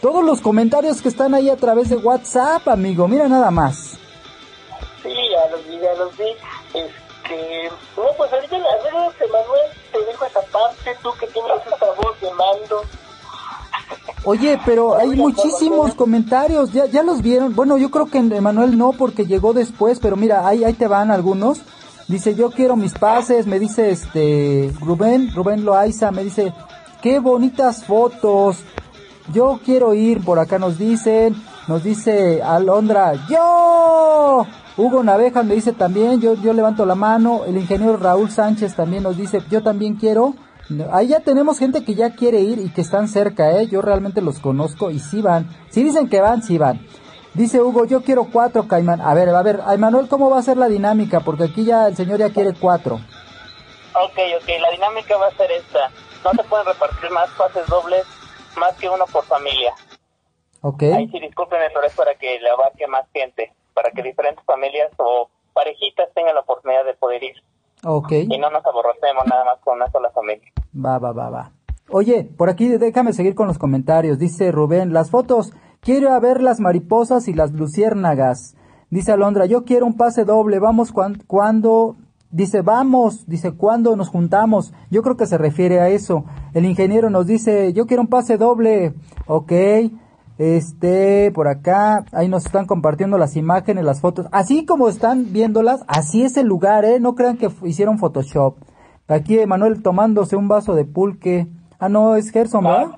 [0.00, 3.98] Todos los comentarios que están ahí a través de WhatsApp, amigo, mira nada más.
[5.02, 6.30] Sí, ya los vi, ya los vi.
[6.74, 11.86] Este, no, pues ahorita las redes, Emanuel, te dejo esa parte, tú que tienes esa
[12.00, 12.82] voz de mando.
[14.30, 17.54] Oye, pero hay muchísimos comentarios, ya, ya los vieron.
[17.54, 21.10] Bueno, yo creo que Emanuel no, porque llegó después, pero mira, ahí, ahí te van
[21.10, 21.62] algunos.
[22.08, 26.52] Dice, yo quiero mis pases, me dice este Rubén, Rubén Loaiza, me dice,
[27.00, 28.58] qué bonitas fotos,
[29.32, 31.34] yo quiero ir, por acá nos dicen,
[31.66, 37.56] nos dice Alondra, yo, Hugo Navejas me dice también, yo, yo levanto la mano, el
[37.56, 40.34] ingeniero Raúl Sánchez también nos dice, yo también quiero,
[40.92, 44.20] ahí ya tenemos gente que ya quiere ir y que están cerca, eh, yo realmente
[44.20, 46.86] los conozco y sí van, si dicen que van, sí van.
[47.34, 49.00] Dice Hugo, yo quiero cuatro, Caimán.
[49.00, 51.20] A ver, a ver, a Emanuel, ¿cómo va a ser la dinámica?
[51.20, 52.96] Porque aquí ya el señor ya quiere cuatro.
[53.94, 55.90] Ok, ok, la dinámica va a ser esta.
[56.24, 58.04] No se pueden repartir más pases dobles,
[58.56, 59.72] más que uno por familia.
[60.62, 60.82] ¿Ok?
[60.82, 64.90] Ahí sí, discúlpenme, pero es para que le abarque más gente, para que diferentes familias
[64.96, 67.36] o parejitas tengan la oportunidad de poder ir
[67.88, 68.12] Ok.
[68.12, 70.46] y no nos aborrocemos nada más con una sola familia.
[70.74, 71.52] Va, va, va, va.
[71.90, 74.18] Oye, por aquí déjame seguir con los comentarios.
[74.18, 78.56] Dice Rubén, las fotos, quiero a ver las mariposas y las luciérnagas.
[78.90, 81.96] Dice Alondra, yo quiero un pase doble, vamos cuan- cuando...
[82.30, 84.74] Dice, vamos, dice, ¿cuándo nos juntamos?
[84.90, 86.26] Yo creo que se refiere a eso.
[86.52, 88.92] El ingeniero nos dice, yo quiero un pase doble.
[89.26, 89.50] Ok,
[90.38, 94.26] este, por acá, ahí nos están compartiendo las imágenes, las fotos.
[94.32, 97.00] Así como están viéndolas, así es el lugar, ¿eh?
[97.00, 98.56] No crean que hicieron Photoshop.
[99.08, 101.46] Aquí Emanuel tomándose un vaso de pulque.
[101.80, 102.90] Ah, no, es Gerson, ¿verdad?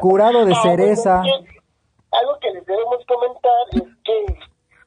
[0.00, 1.20] Curado de Ah, cereza.
[1.20, 4.38] algo que les debemos comentar es que,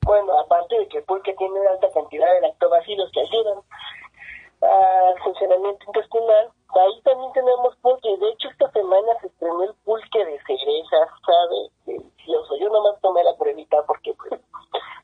[0.06, 3.60] bueno, aparte de que el pulque tiene una alta cantidad de lactobacilos que ayudan
[4.62, 6.49] al funcionamiento intestinal,
[6.80, 8.09] ahí también tenemos pulque.
[8.17, 11.72] De hecho, esta semana se estrenó el pulque de cereza, ¿sabe?
[11.86, 12.55] Delicioso.
[12.59, 14.32] Yo nomás tomé la pruebita porque, pues,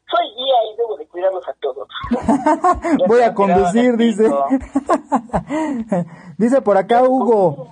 [0.10, 1.88] soy guía y debo de cuidarlos a todos.
[3.08, 4.30] Voy a conducir, dice.
[6.38, 7.68] dice por acá Hugo.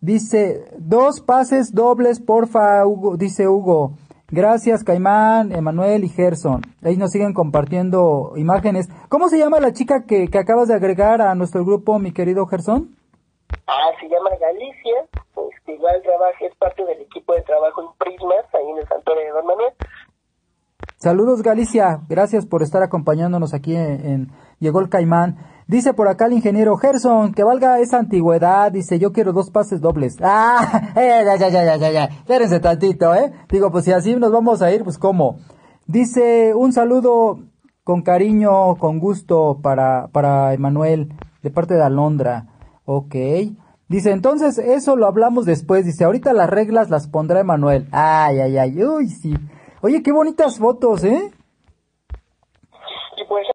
[0.00, 3.92] Dice, dos pases dobles, porfa, Hugo, dice Hugo.
[4.32, 6.62] Gracias, Caimán, Emanuel y Gerson.
[6.82, 8.88] Ahí nos siguen compartiendo imágenes.
[9.10, 12.46] ¿Cómo se llama la chica que, que acabas de agregar a nuestro grupo, mi querido
[12.46, 12.96] Gerson?
[13.66, 15.04] Ah, se llama Galicia,
[15.54, 19.22] este, igual trabaja, es parte del equipo de trabajo en Prismas, ahí en el santuario
[19.22, 19.72] de Don Manuel.
[20.96, 25.36] Saludos Galicia, gracias por estar acompañándonos aquí en, en Llegó el Caimán.
[25.72, 29.80] Dice por acá el ingeniero Gerson, que valga esa antigüedad, dice yo quiero dos pases
[29.80, 30.18] dobles.
[30.22, 33.32] Ah, eh, ya, ya, ya, ya, ya, ya, espérense tantito, eh.
[33.48, 35.38] Digo, pues si así nos vamos a ir, pues cómo.
[35.86, 37.38] Dice un saludo
[37.84, 42.48] con cariño, con gusto para, para Emanuel, de parte de Alondra.
[42.84, 43.14] Ok.
[43.88, 45.86] Dice, entonces eso lo hablamos después.
[45.86, 47.88] Dice, ahorita las reglas las pondrá Emanuel.
[47.92, 49.34] Ay, ay, ay, uy, sí.
[49.80, 51.30] Oye, qué bonitas fotos, ¿eh?
[53.16, 53.46] Y pues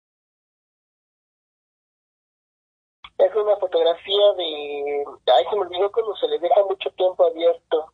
[3.17, 5.03] es una fotografía de...
[5.35, 7.85] Ay, se me olvidó cuando se le deja mucho tiempo abierto.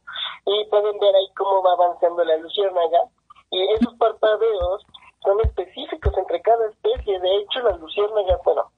[0.45, 3.03] Y pueden ver ahí cómo va avanzando la luciérnaga.
[3.51, 4.85] Y esos parpadeos
[5.21, 7.19] son específicos entre cada especie.
[7.19, 8.69] De hecho, las luciérnagas, bueno,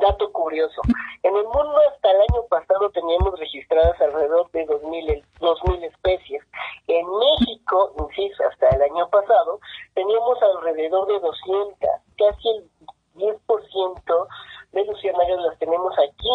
[0.00, 0.80] dato curioso.
[1.22, 6.42] En el mundo hasta el año pasado teníamos registradas alrededor de 2.000, 2000 especies.
[6.88, 9.60] En México, insisto, hasta el año pasado,
[9.94, 11.78] teníamos alrededor de 200,
[12.18, 12.68] casi el
[13.14, 14.26] 10%
[14.74, 16.30] de luciérnagas las tenemos aquí.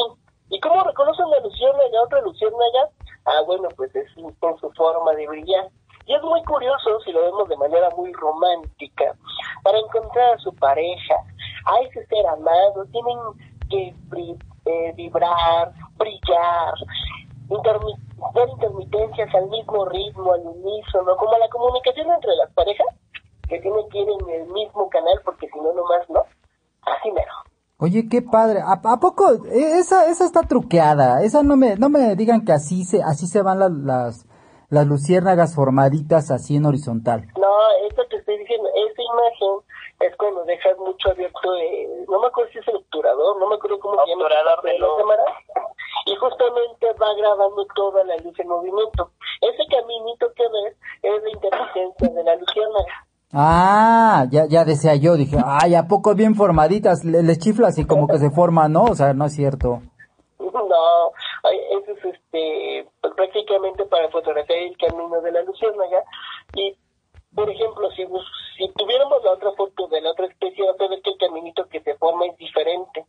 [0.50, 2.90] ¿Y cómo reconocen la luciérnaga, otra luciérnaga?
[3.26, 5.70] Ah, bueno, pues es en su forma de brillar.
[6.06, 9.14] Y es muy curioso, si lo vemos de manera muy romántica,
[9.64, 11.16] para encontrar a su pareja,
[11.66, 13.20] a ese ser amado, tienen
[13.70, 13.94] que
[14.66, 16.74] eh, vibrar, brillar,
[17.50, 18.00] intermi-
[18.52, 22.88] intermitencias al mismo ritmo, al unísono, como la comunicación entre las parejas,
[23.48, 26.24] que tiene que ir en el mismo canal, porque si no, nomás no.
[26.82, 27.34] Así mero.
[27.80, 28.60] Oye, qué padre.
[28.60, 29.32] ¿A, a poco?
[29.46, 31.24] E- Esa, esa está truqueada.
[31.24, 34.28] Esa no me, no me digan que así se, así se van las, las,
[34.70, 37.28] las luciérnagas formaditas así en horizontal.
[37.40, 37.48] No,
[37.90, 39.64] esto que estoy diciendo, esa imagen
[40.02, 43.56] es cuando dejas mucho abierto, eh, no me acuerdo si es el obturador, no me
[43.56, 44.24] acuerdo cómo se llama.
[44.24, 45.24] Obturador de la cámara,
[46.06, 49.12] y justamente va grabando toda la luz en movimiento.
[49.42, 52.96] Ese caminito que ves es la intermitencia de la luciérnaga.
[53.32, 57.06] Ah, ya, ya decía yo, dije, ay, ¿a poco bien formaditas?
[57.06, 58.84] Le- Les chiflas y como que se forman, ¿no?
[58.86, 59.82] O sea, no es cierto.
[60.40, 61.12] No,
[61.82, 66.04] eso es este, pues, prácticamente para fotografiar el camino de la luciérnaga.
[66.56, 66.76] Y,
[67.36, 68.04] por ejemplo, si,
[68.58, 71.66] si tuviéramos la otra foto de la otra especie, vas a ver que el caminito
[71.70, 73.06] que se forma es diferente.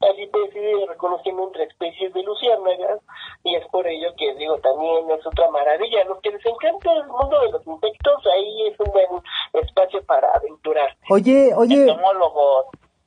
[0.00, 3.00] Así puedes ir reconociendo entre especies de luciérnagas
[3.44, 6.04] y es por ello que digo también es otra maravilla.
[6.04, 9.22] Los que les encanta el mundo de los insectos, ahí es un buen
[9.62, 10.96] espacio para aventurar.
[11.10, 12.66] Oye, oye, Entomólogos.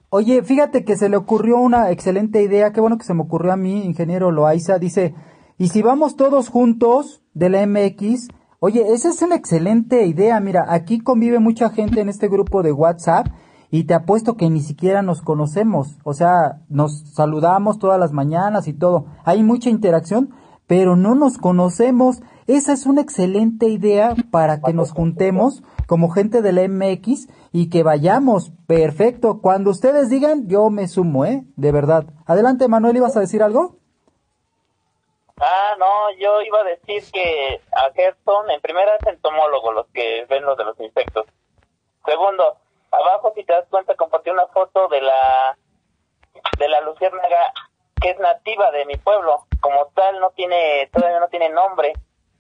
[0.09, 3.53] oye, fíjate que se le ocurrió una excelente idea, qué bueno que se me ocurrió
[3.53, 5.15] a mí, ingeniero Loaiza, dice,
[5.57, 8.27] y si vamos todos juntos de la MX,
[8.59, 12.71] oye, esa es una excelente idea, mira, aquí convive mucha gente en este grupo de
[12.71, 13.27] WhatsApp
[13.73, 18.67] y te apuesto que ni siquiera nos conocemos, o sea, nos saludamos todas las mañanas
[18.67, 20.29] y todo, hay mucha interacción,
[20.67, 22.21] pero no nos conocemos.
[22.45, 27.71] Esa es una excelente idea para que nos juntemos como gente de la MX y
[27.71, 28.51] que vayamos.
[28.67, 29.39] Perfecto.
[29.41, 31.43] Cuando ustedes digan, yo me sumo, ¿eh?
[31.55, 32.05] De verdad.
[32.27, 33.77] Adelante, Manuel, ¿ibas a decir algo?
[35.41, 40.27] Ah, no, yo iba a decir que a Gerson, en primera es entomólogo, los que
[40.29, 41.25] ven los de los insectos.
[42.05, 42.57] Segundo,
[42.93, 45.57] abajo si te das cuenta compartí una foto de la
[46.57, 47.53] de la luciérnaga
[48.01, 49.45] que es nativa de mi pueblo.
[49.61, 51.93] Como tal no tiene, todavía no tiene nombre,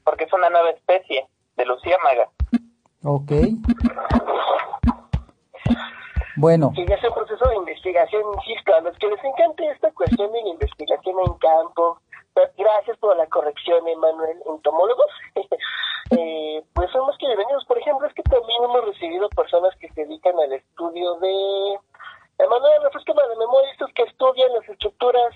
[0.03, 1.25] porque es una nueva especie
[1.55, 2.29] de luciérnaga.
[3.05, 3.31] Ok.
[6.35, 9.91] Bueno, que ya sea un proceso de investigación, insisto, a los que les encante esta
[9.91, 11.99] cuestión de la investigación en campo,
[12.33, 15.05] pues, gracias por la corrección, Emanuel, entomólogos,
[16.17, 17.65] eh, pues son los que bienvenidos.
[17.65, 21.79] Por ejemplo, es que también hemos recibido personas que se dedican al estudio de...
[22.39, 25.33] Emanuel, refrescame la memoria, estos que estudian las estructuras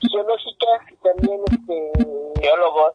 [0.00, 1.92] geológicas y también este...
[2.40, 2.94] Geólogos.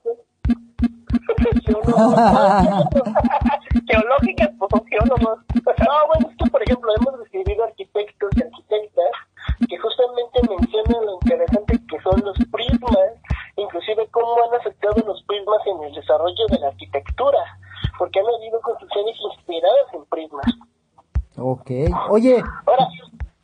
[3.88, 5.40] Geológicas, pues son geólogos.
[5.80, 9.12] No, bueno, es que por ejemplo hemos recibido arquitectos y arquitectas
[9.68, 13.19] que justamente mencionan lo interesante que son los prismas,
[13.62, 17.40] inclusive cómo han afectado los prismas en el desarrollo de la arquitectura,
[17.98, 20.46] porque han habido construcciones inspiradas en prismas.
[21.38, 21.72] ok.
[22.10, 22.88] Oye, Ahora,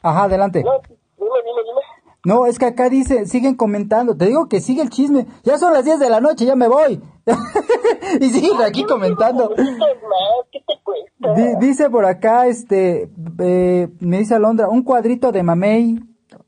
[0.02, 0.64] ajá, adelante.
[0.64, 0.72] no,
[1.18, 1.82] dime, dime, dime.
[2.26, 4.18] No, es que acá dice, siguen comentando.
[4.18, 5.28] Te digo que sigue el chisme.
[5.44, 7.00] Ya son las 10 de la noche, ya me voy.
[8.20, 9.50] y siguen aquí comentando.
[10.52, 11.34] ¿qué te cuesta?
[11.36, 16.00] Di- dice por acá, este, eh, me dice Alondra, un cuadrito de mamey.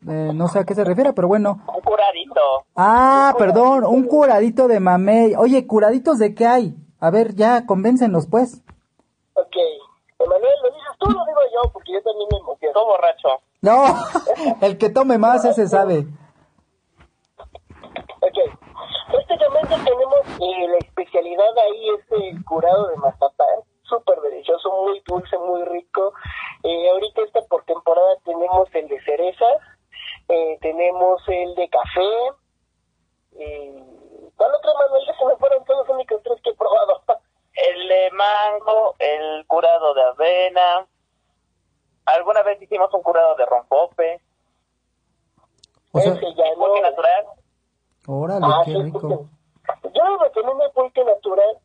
[0.10, 1.60] Eh, no sé a qué se refiere, pero bueno.
[1.68, 2.41] Un curadito.
[2.76, 5.36] Ah, perdón, un curadito de mamey.
[5.36, 6.76] Oye, ¿curaditos de qué hay?
[6.99, 8.64] A ver, ya, convéncenos, pues.
[9.34, 9.55] Ok,
[10.20, 12.86] Emanuel, lo dices tú, lo digo yo, porque yo también me emociono.
[12.86, 13.30] Borracho.
[13.62, 13.84] No,
[14.62, 16.08] el que tome más, ese sabe.
[18.22, 18.38] Ok.
[19.12, 25.38] Prácticamente tenemos eh, la especialidad ahí es el curado de mazapán, súper delicioso, muy dulce,
[25.38, 26.14] muy rico.
[26.64, 29.58] Eh, ahorita esta por temporada tenemos el de cerezas,
[30.30, 32.11] eh, tenemos el de café.
[33.39, 33.84] Eh,
[34.36, 35.03] ¿Cuál otro Manuel?
[35.07, 37.01] Ya se me fueron todos los únicos tres que he probado.
[37.53, 40.86] El de mango, el curado de avena.
[42.05, 44.21] Alguna vez hicimos un curado de rompope.
[45.91, 46.65] O sea, Ese ya no.
[46.65, 47.25] Pulque natural.
[48.07, 49.25] órale, Ah, qué sí, rico.
[49.91, 51.57] Yo recomiendo el pulque natural.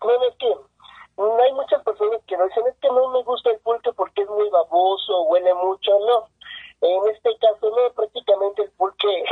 [0.00, 0.56] Bueno, es que
[1.18, 4.22] no hay muchas personas que lo dicen, es que no me gusta el pulque porque
[4.22, 6.28] es muy baboso, huele mucho, no.
[6.82, 9.24] En este caso no, prácticamente el pulque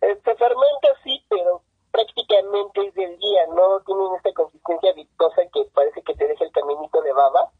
[0.00, 6.02] se fermenta sí, pero prácticamente es del día, no tienen esta consistencia viscosa que parece
[6.02, 7.50] que te deja el caminito de baba.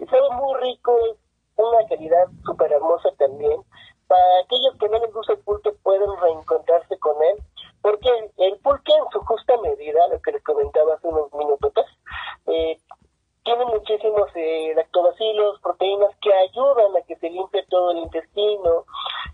[0.00, 1.16] Y sabe muy rico, es
[1.56, 3.62] una calidad súper hermosa también.
[4.08, 7.38] Para aquellos que no les gusta el pulque pueden reencontrarse con él,
[7.80, 11.86] porque el pulque en su justa medida, lo que les comentaba hace unos minutos,
[12.48, 12.76] eh,
[13.44, 18.84] tiene muchísimos eh, lactobacilos, proteínas que ayudan a que se limpie todo el intestino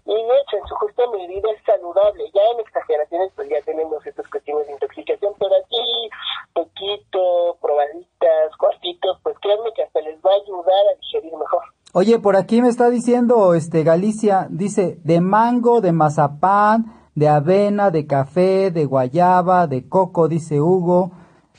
[0.04, 2.24] y de hecho en su justa medida es saludable.
[2.32, 6.10] Ya en exageraciones pues ya tenemos estas cuestiones de intoxicación, pero aquí
[6.54, 11.62] poquito, probaditas, cuartitos, pues créanme que hasta les va a ayudar a digerir mejor.
[11.92, 17.90] Oye, por aquí me está diciendo, este, Galicia, dice, de mango, de mazapán, de avena,
[17.90, 21.12] de café, de guayaba, de coco, dice Hugo.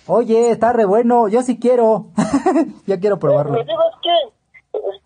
[0.08, 2.08] Oye, está re bueno, yo sí quiero.
[2.88, 3.60] ya quiero probarlo.
[3.60, 4.10] Es que
[4.74, 5.02] eh,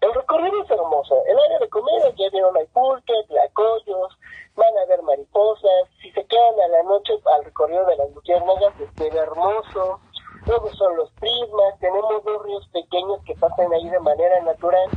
[0.00, 1.16] el recorrido es hermoso.
[1.26, 4.18] El área de comida ya vieron hay pulque, tlacoyos,
[4.56, 5.88] van a ver mariposas.
[6.00, 10.00] Si se quedan a la noche al recorrido de las luciérnagas, les queda Formoso,
[10.46, 14.88] luego son los Prismas, tenemos dos ríos pequeños que pasan ahí de manera natural,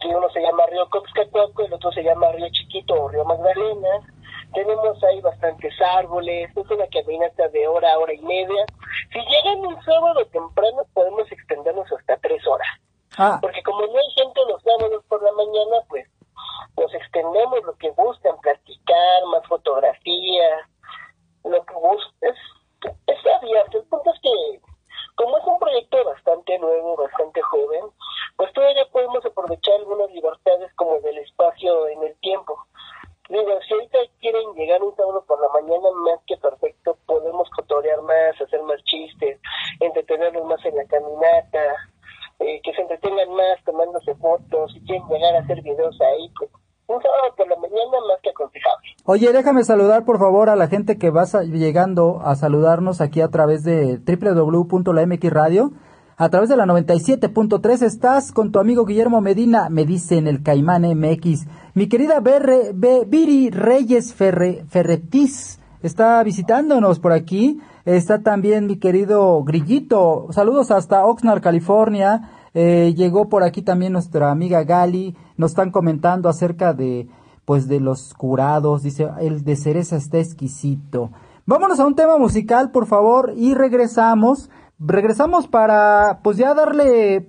[0.00, 4.00] que uno se llama Río Coxcatuaco, el otro se llama Río Chiquito o Río Magdalena,
[4.52, 8.64] tenemos ahí bastantes árboles, es una caminata de hora, hora y media.
[9.12, 12.68] Si llegan un sábado temprano podemos extendernos hasta tres horas.
[13.18, 16.06] Ah, Porque como no hay gente los sábados por la mañana, pues
[16.76, 20.68] nos extendemos lo que gustan, platicar, más fotografía,
[21.44, 22.36] lo que gustes.
[23.06, 23.78] Está abierto.
[23.78, 24.60] El punto es que,
[25.14, 27.84] como es un proyecto bastante nuevo, bastante joven,
[28.36, 32.58] pues todavía podemos aprovechar algunas libertades como del espacio en el tiempo.
[33.32, 38.02] Digo, si ahorita quieren llegar un sábado por la mañana, más que perfecto, podemos cotorear
[38.02, 39.40] más, hacer más chistes,
[39.80, 41.64] entretenernos más en la caminata,
[42.40, 46.50] eh, que se entretengan más tomándose fotos, si quieren llegar a hacer videos ahí, pues
[46.88, 48.88] un sábado por la mañana más que aconsejable.
[49.06, 53.28] Oye, déjame saludar por favor a la gente que va llegando a saludarnos aquí a
[53.28, 55.70] través de www.lamxradio.
[56.22, 60.44] A través de la 97.3 estás con tu amigo Guillermo Medina, me dice en el
[60.44, 61.46] Caimán MX.
[61.74, 67.58] Mi querida Berre, Be- Viri Reyes Ferre, Ferretis está visitándonos por aquí.
[67.84, 70.28] Está también mi querido Grillito.
[70.30, 72.30] Saludos hasta Oxnard, California.
[72.54, 75.16] Eh, llegó por aquí también nuestra amiga Gali.
[75.36, 77.08] Nos están comentando acerca de,
[77.44, 78.84] pues, de los curados.
[78.84, 81.10] Dice, el de cereza está exquisito.
[81.46, 84.50] Vámonos a un tema musical, por favor, y regresamos.
[84.84, 87.28] Regresamos para, pues, ya darle,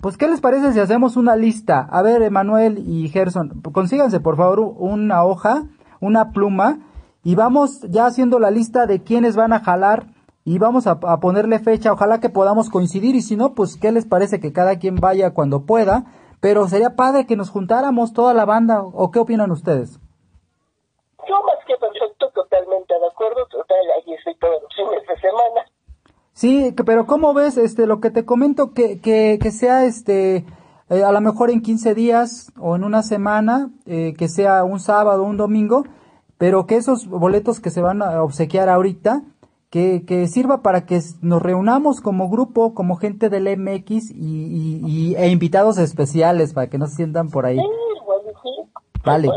[0.00, 1.86] pues, ¿qué les parece si hacemos una lista?
[1.90, 5.64] A ver, Emanuel y Gerson, consíganse, por favor, una hoja,
[6.00, 6.78] una pluma,
[7.22, 10.06] y vamos ya haciendo la lista de quiénes van a jalar
[10.44, 14.04] y vamos a, ponerle fecha, ojalá que podamos coincidir y si no, pues qué les
[14.06, 16.04] parece que cada quien vaya cuando pueda,
[16.40, 19.98] pero sería padre que nos juntáramos toda la banda o qué opinan ustedes.
[21.26, 25.64] Yo más que perfecto, totalmente de acuerdo, total, ahí estoy todos los fines de semana.
[26.34, 30.44] Sí, que- pero ¿cómo ves este lo que te comento que que, que sea este
[30.90, 34.80] eh, a lo mejor en 15 días o en una semana, eh, que sea un
[34.80, 35.84] sábado, un domingo,
[36.36, 39.22] pero que esos boletos que se van a obsequiar ahorita,
[39.70, 44.80] que, que sirva para que nos reunamos como grupo, como gente del MX y, y-
[44.84, 47.56] y- e invitados especiales para que no se sientan por ahí.
[47.56, 47.64] Sí,
[48.42, 48.70] sí.
[49.04, 49.28] Vale,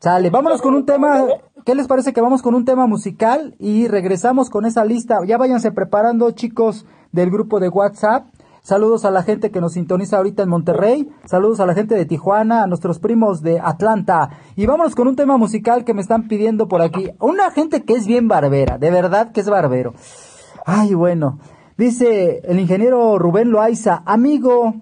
[0.00, 0.30] sale.
[0.30, 1.24] Vámonos con un tema.
[1.64, 5.20] ¿Qué les parece que vamos con un tema musical y regresamos con esa lista?
[5.26, 8.26] Ya váyanse preparando, chicos del grupo de WhatsApp.
[8.60, 11.08] Saludos a la gente que nos sintoniza ahorita en Monterrey.
[11.24, 14.28] Saludos a la gente de Tijuana, a nuestros primos de Atlanta.
[14.56, 17.10] Y vámonos con un tema musical que me están pidiendo por aquí.
[17.18, 19.94] Una gente que es bien barbera, de verdad que es barbero.
[20.66, 21.38] Ay, bueno.
[21.78, 24.74] Dice el ingeniero Rubén Loaiza, amigo,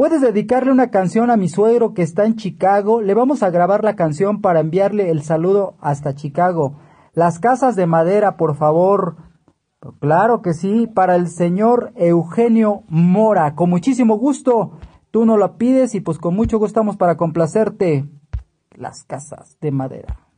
[0.00, 3.02] ¿Puedes dedicarle una canción a mi suegro que está en Chicago?
[3.02, 6.78] Le vamos a grabar la canción para enviarle el saludo hasta Chicago.
[7.12, 9.16] Las casas de madera, por favor.
[10.00, 13.54] Claro que sí, para el señor Eugenio Mora.
[13.54, 14.78] Con muchísimo gusto.
[15.10, 18.08] Tú no lo pides y pues con mucho gusto estamos para complacerte.
[18.70, 20.29] Las casas de madera.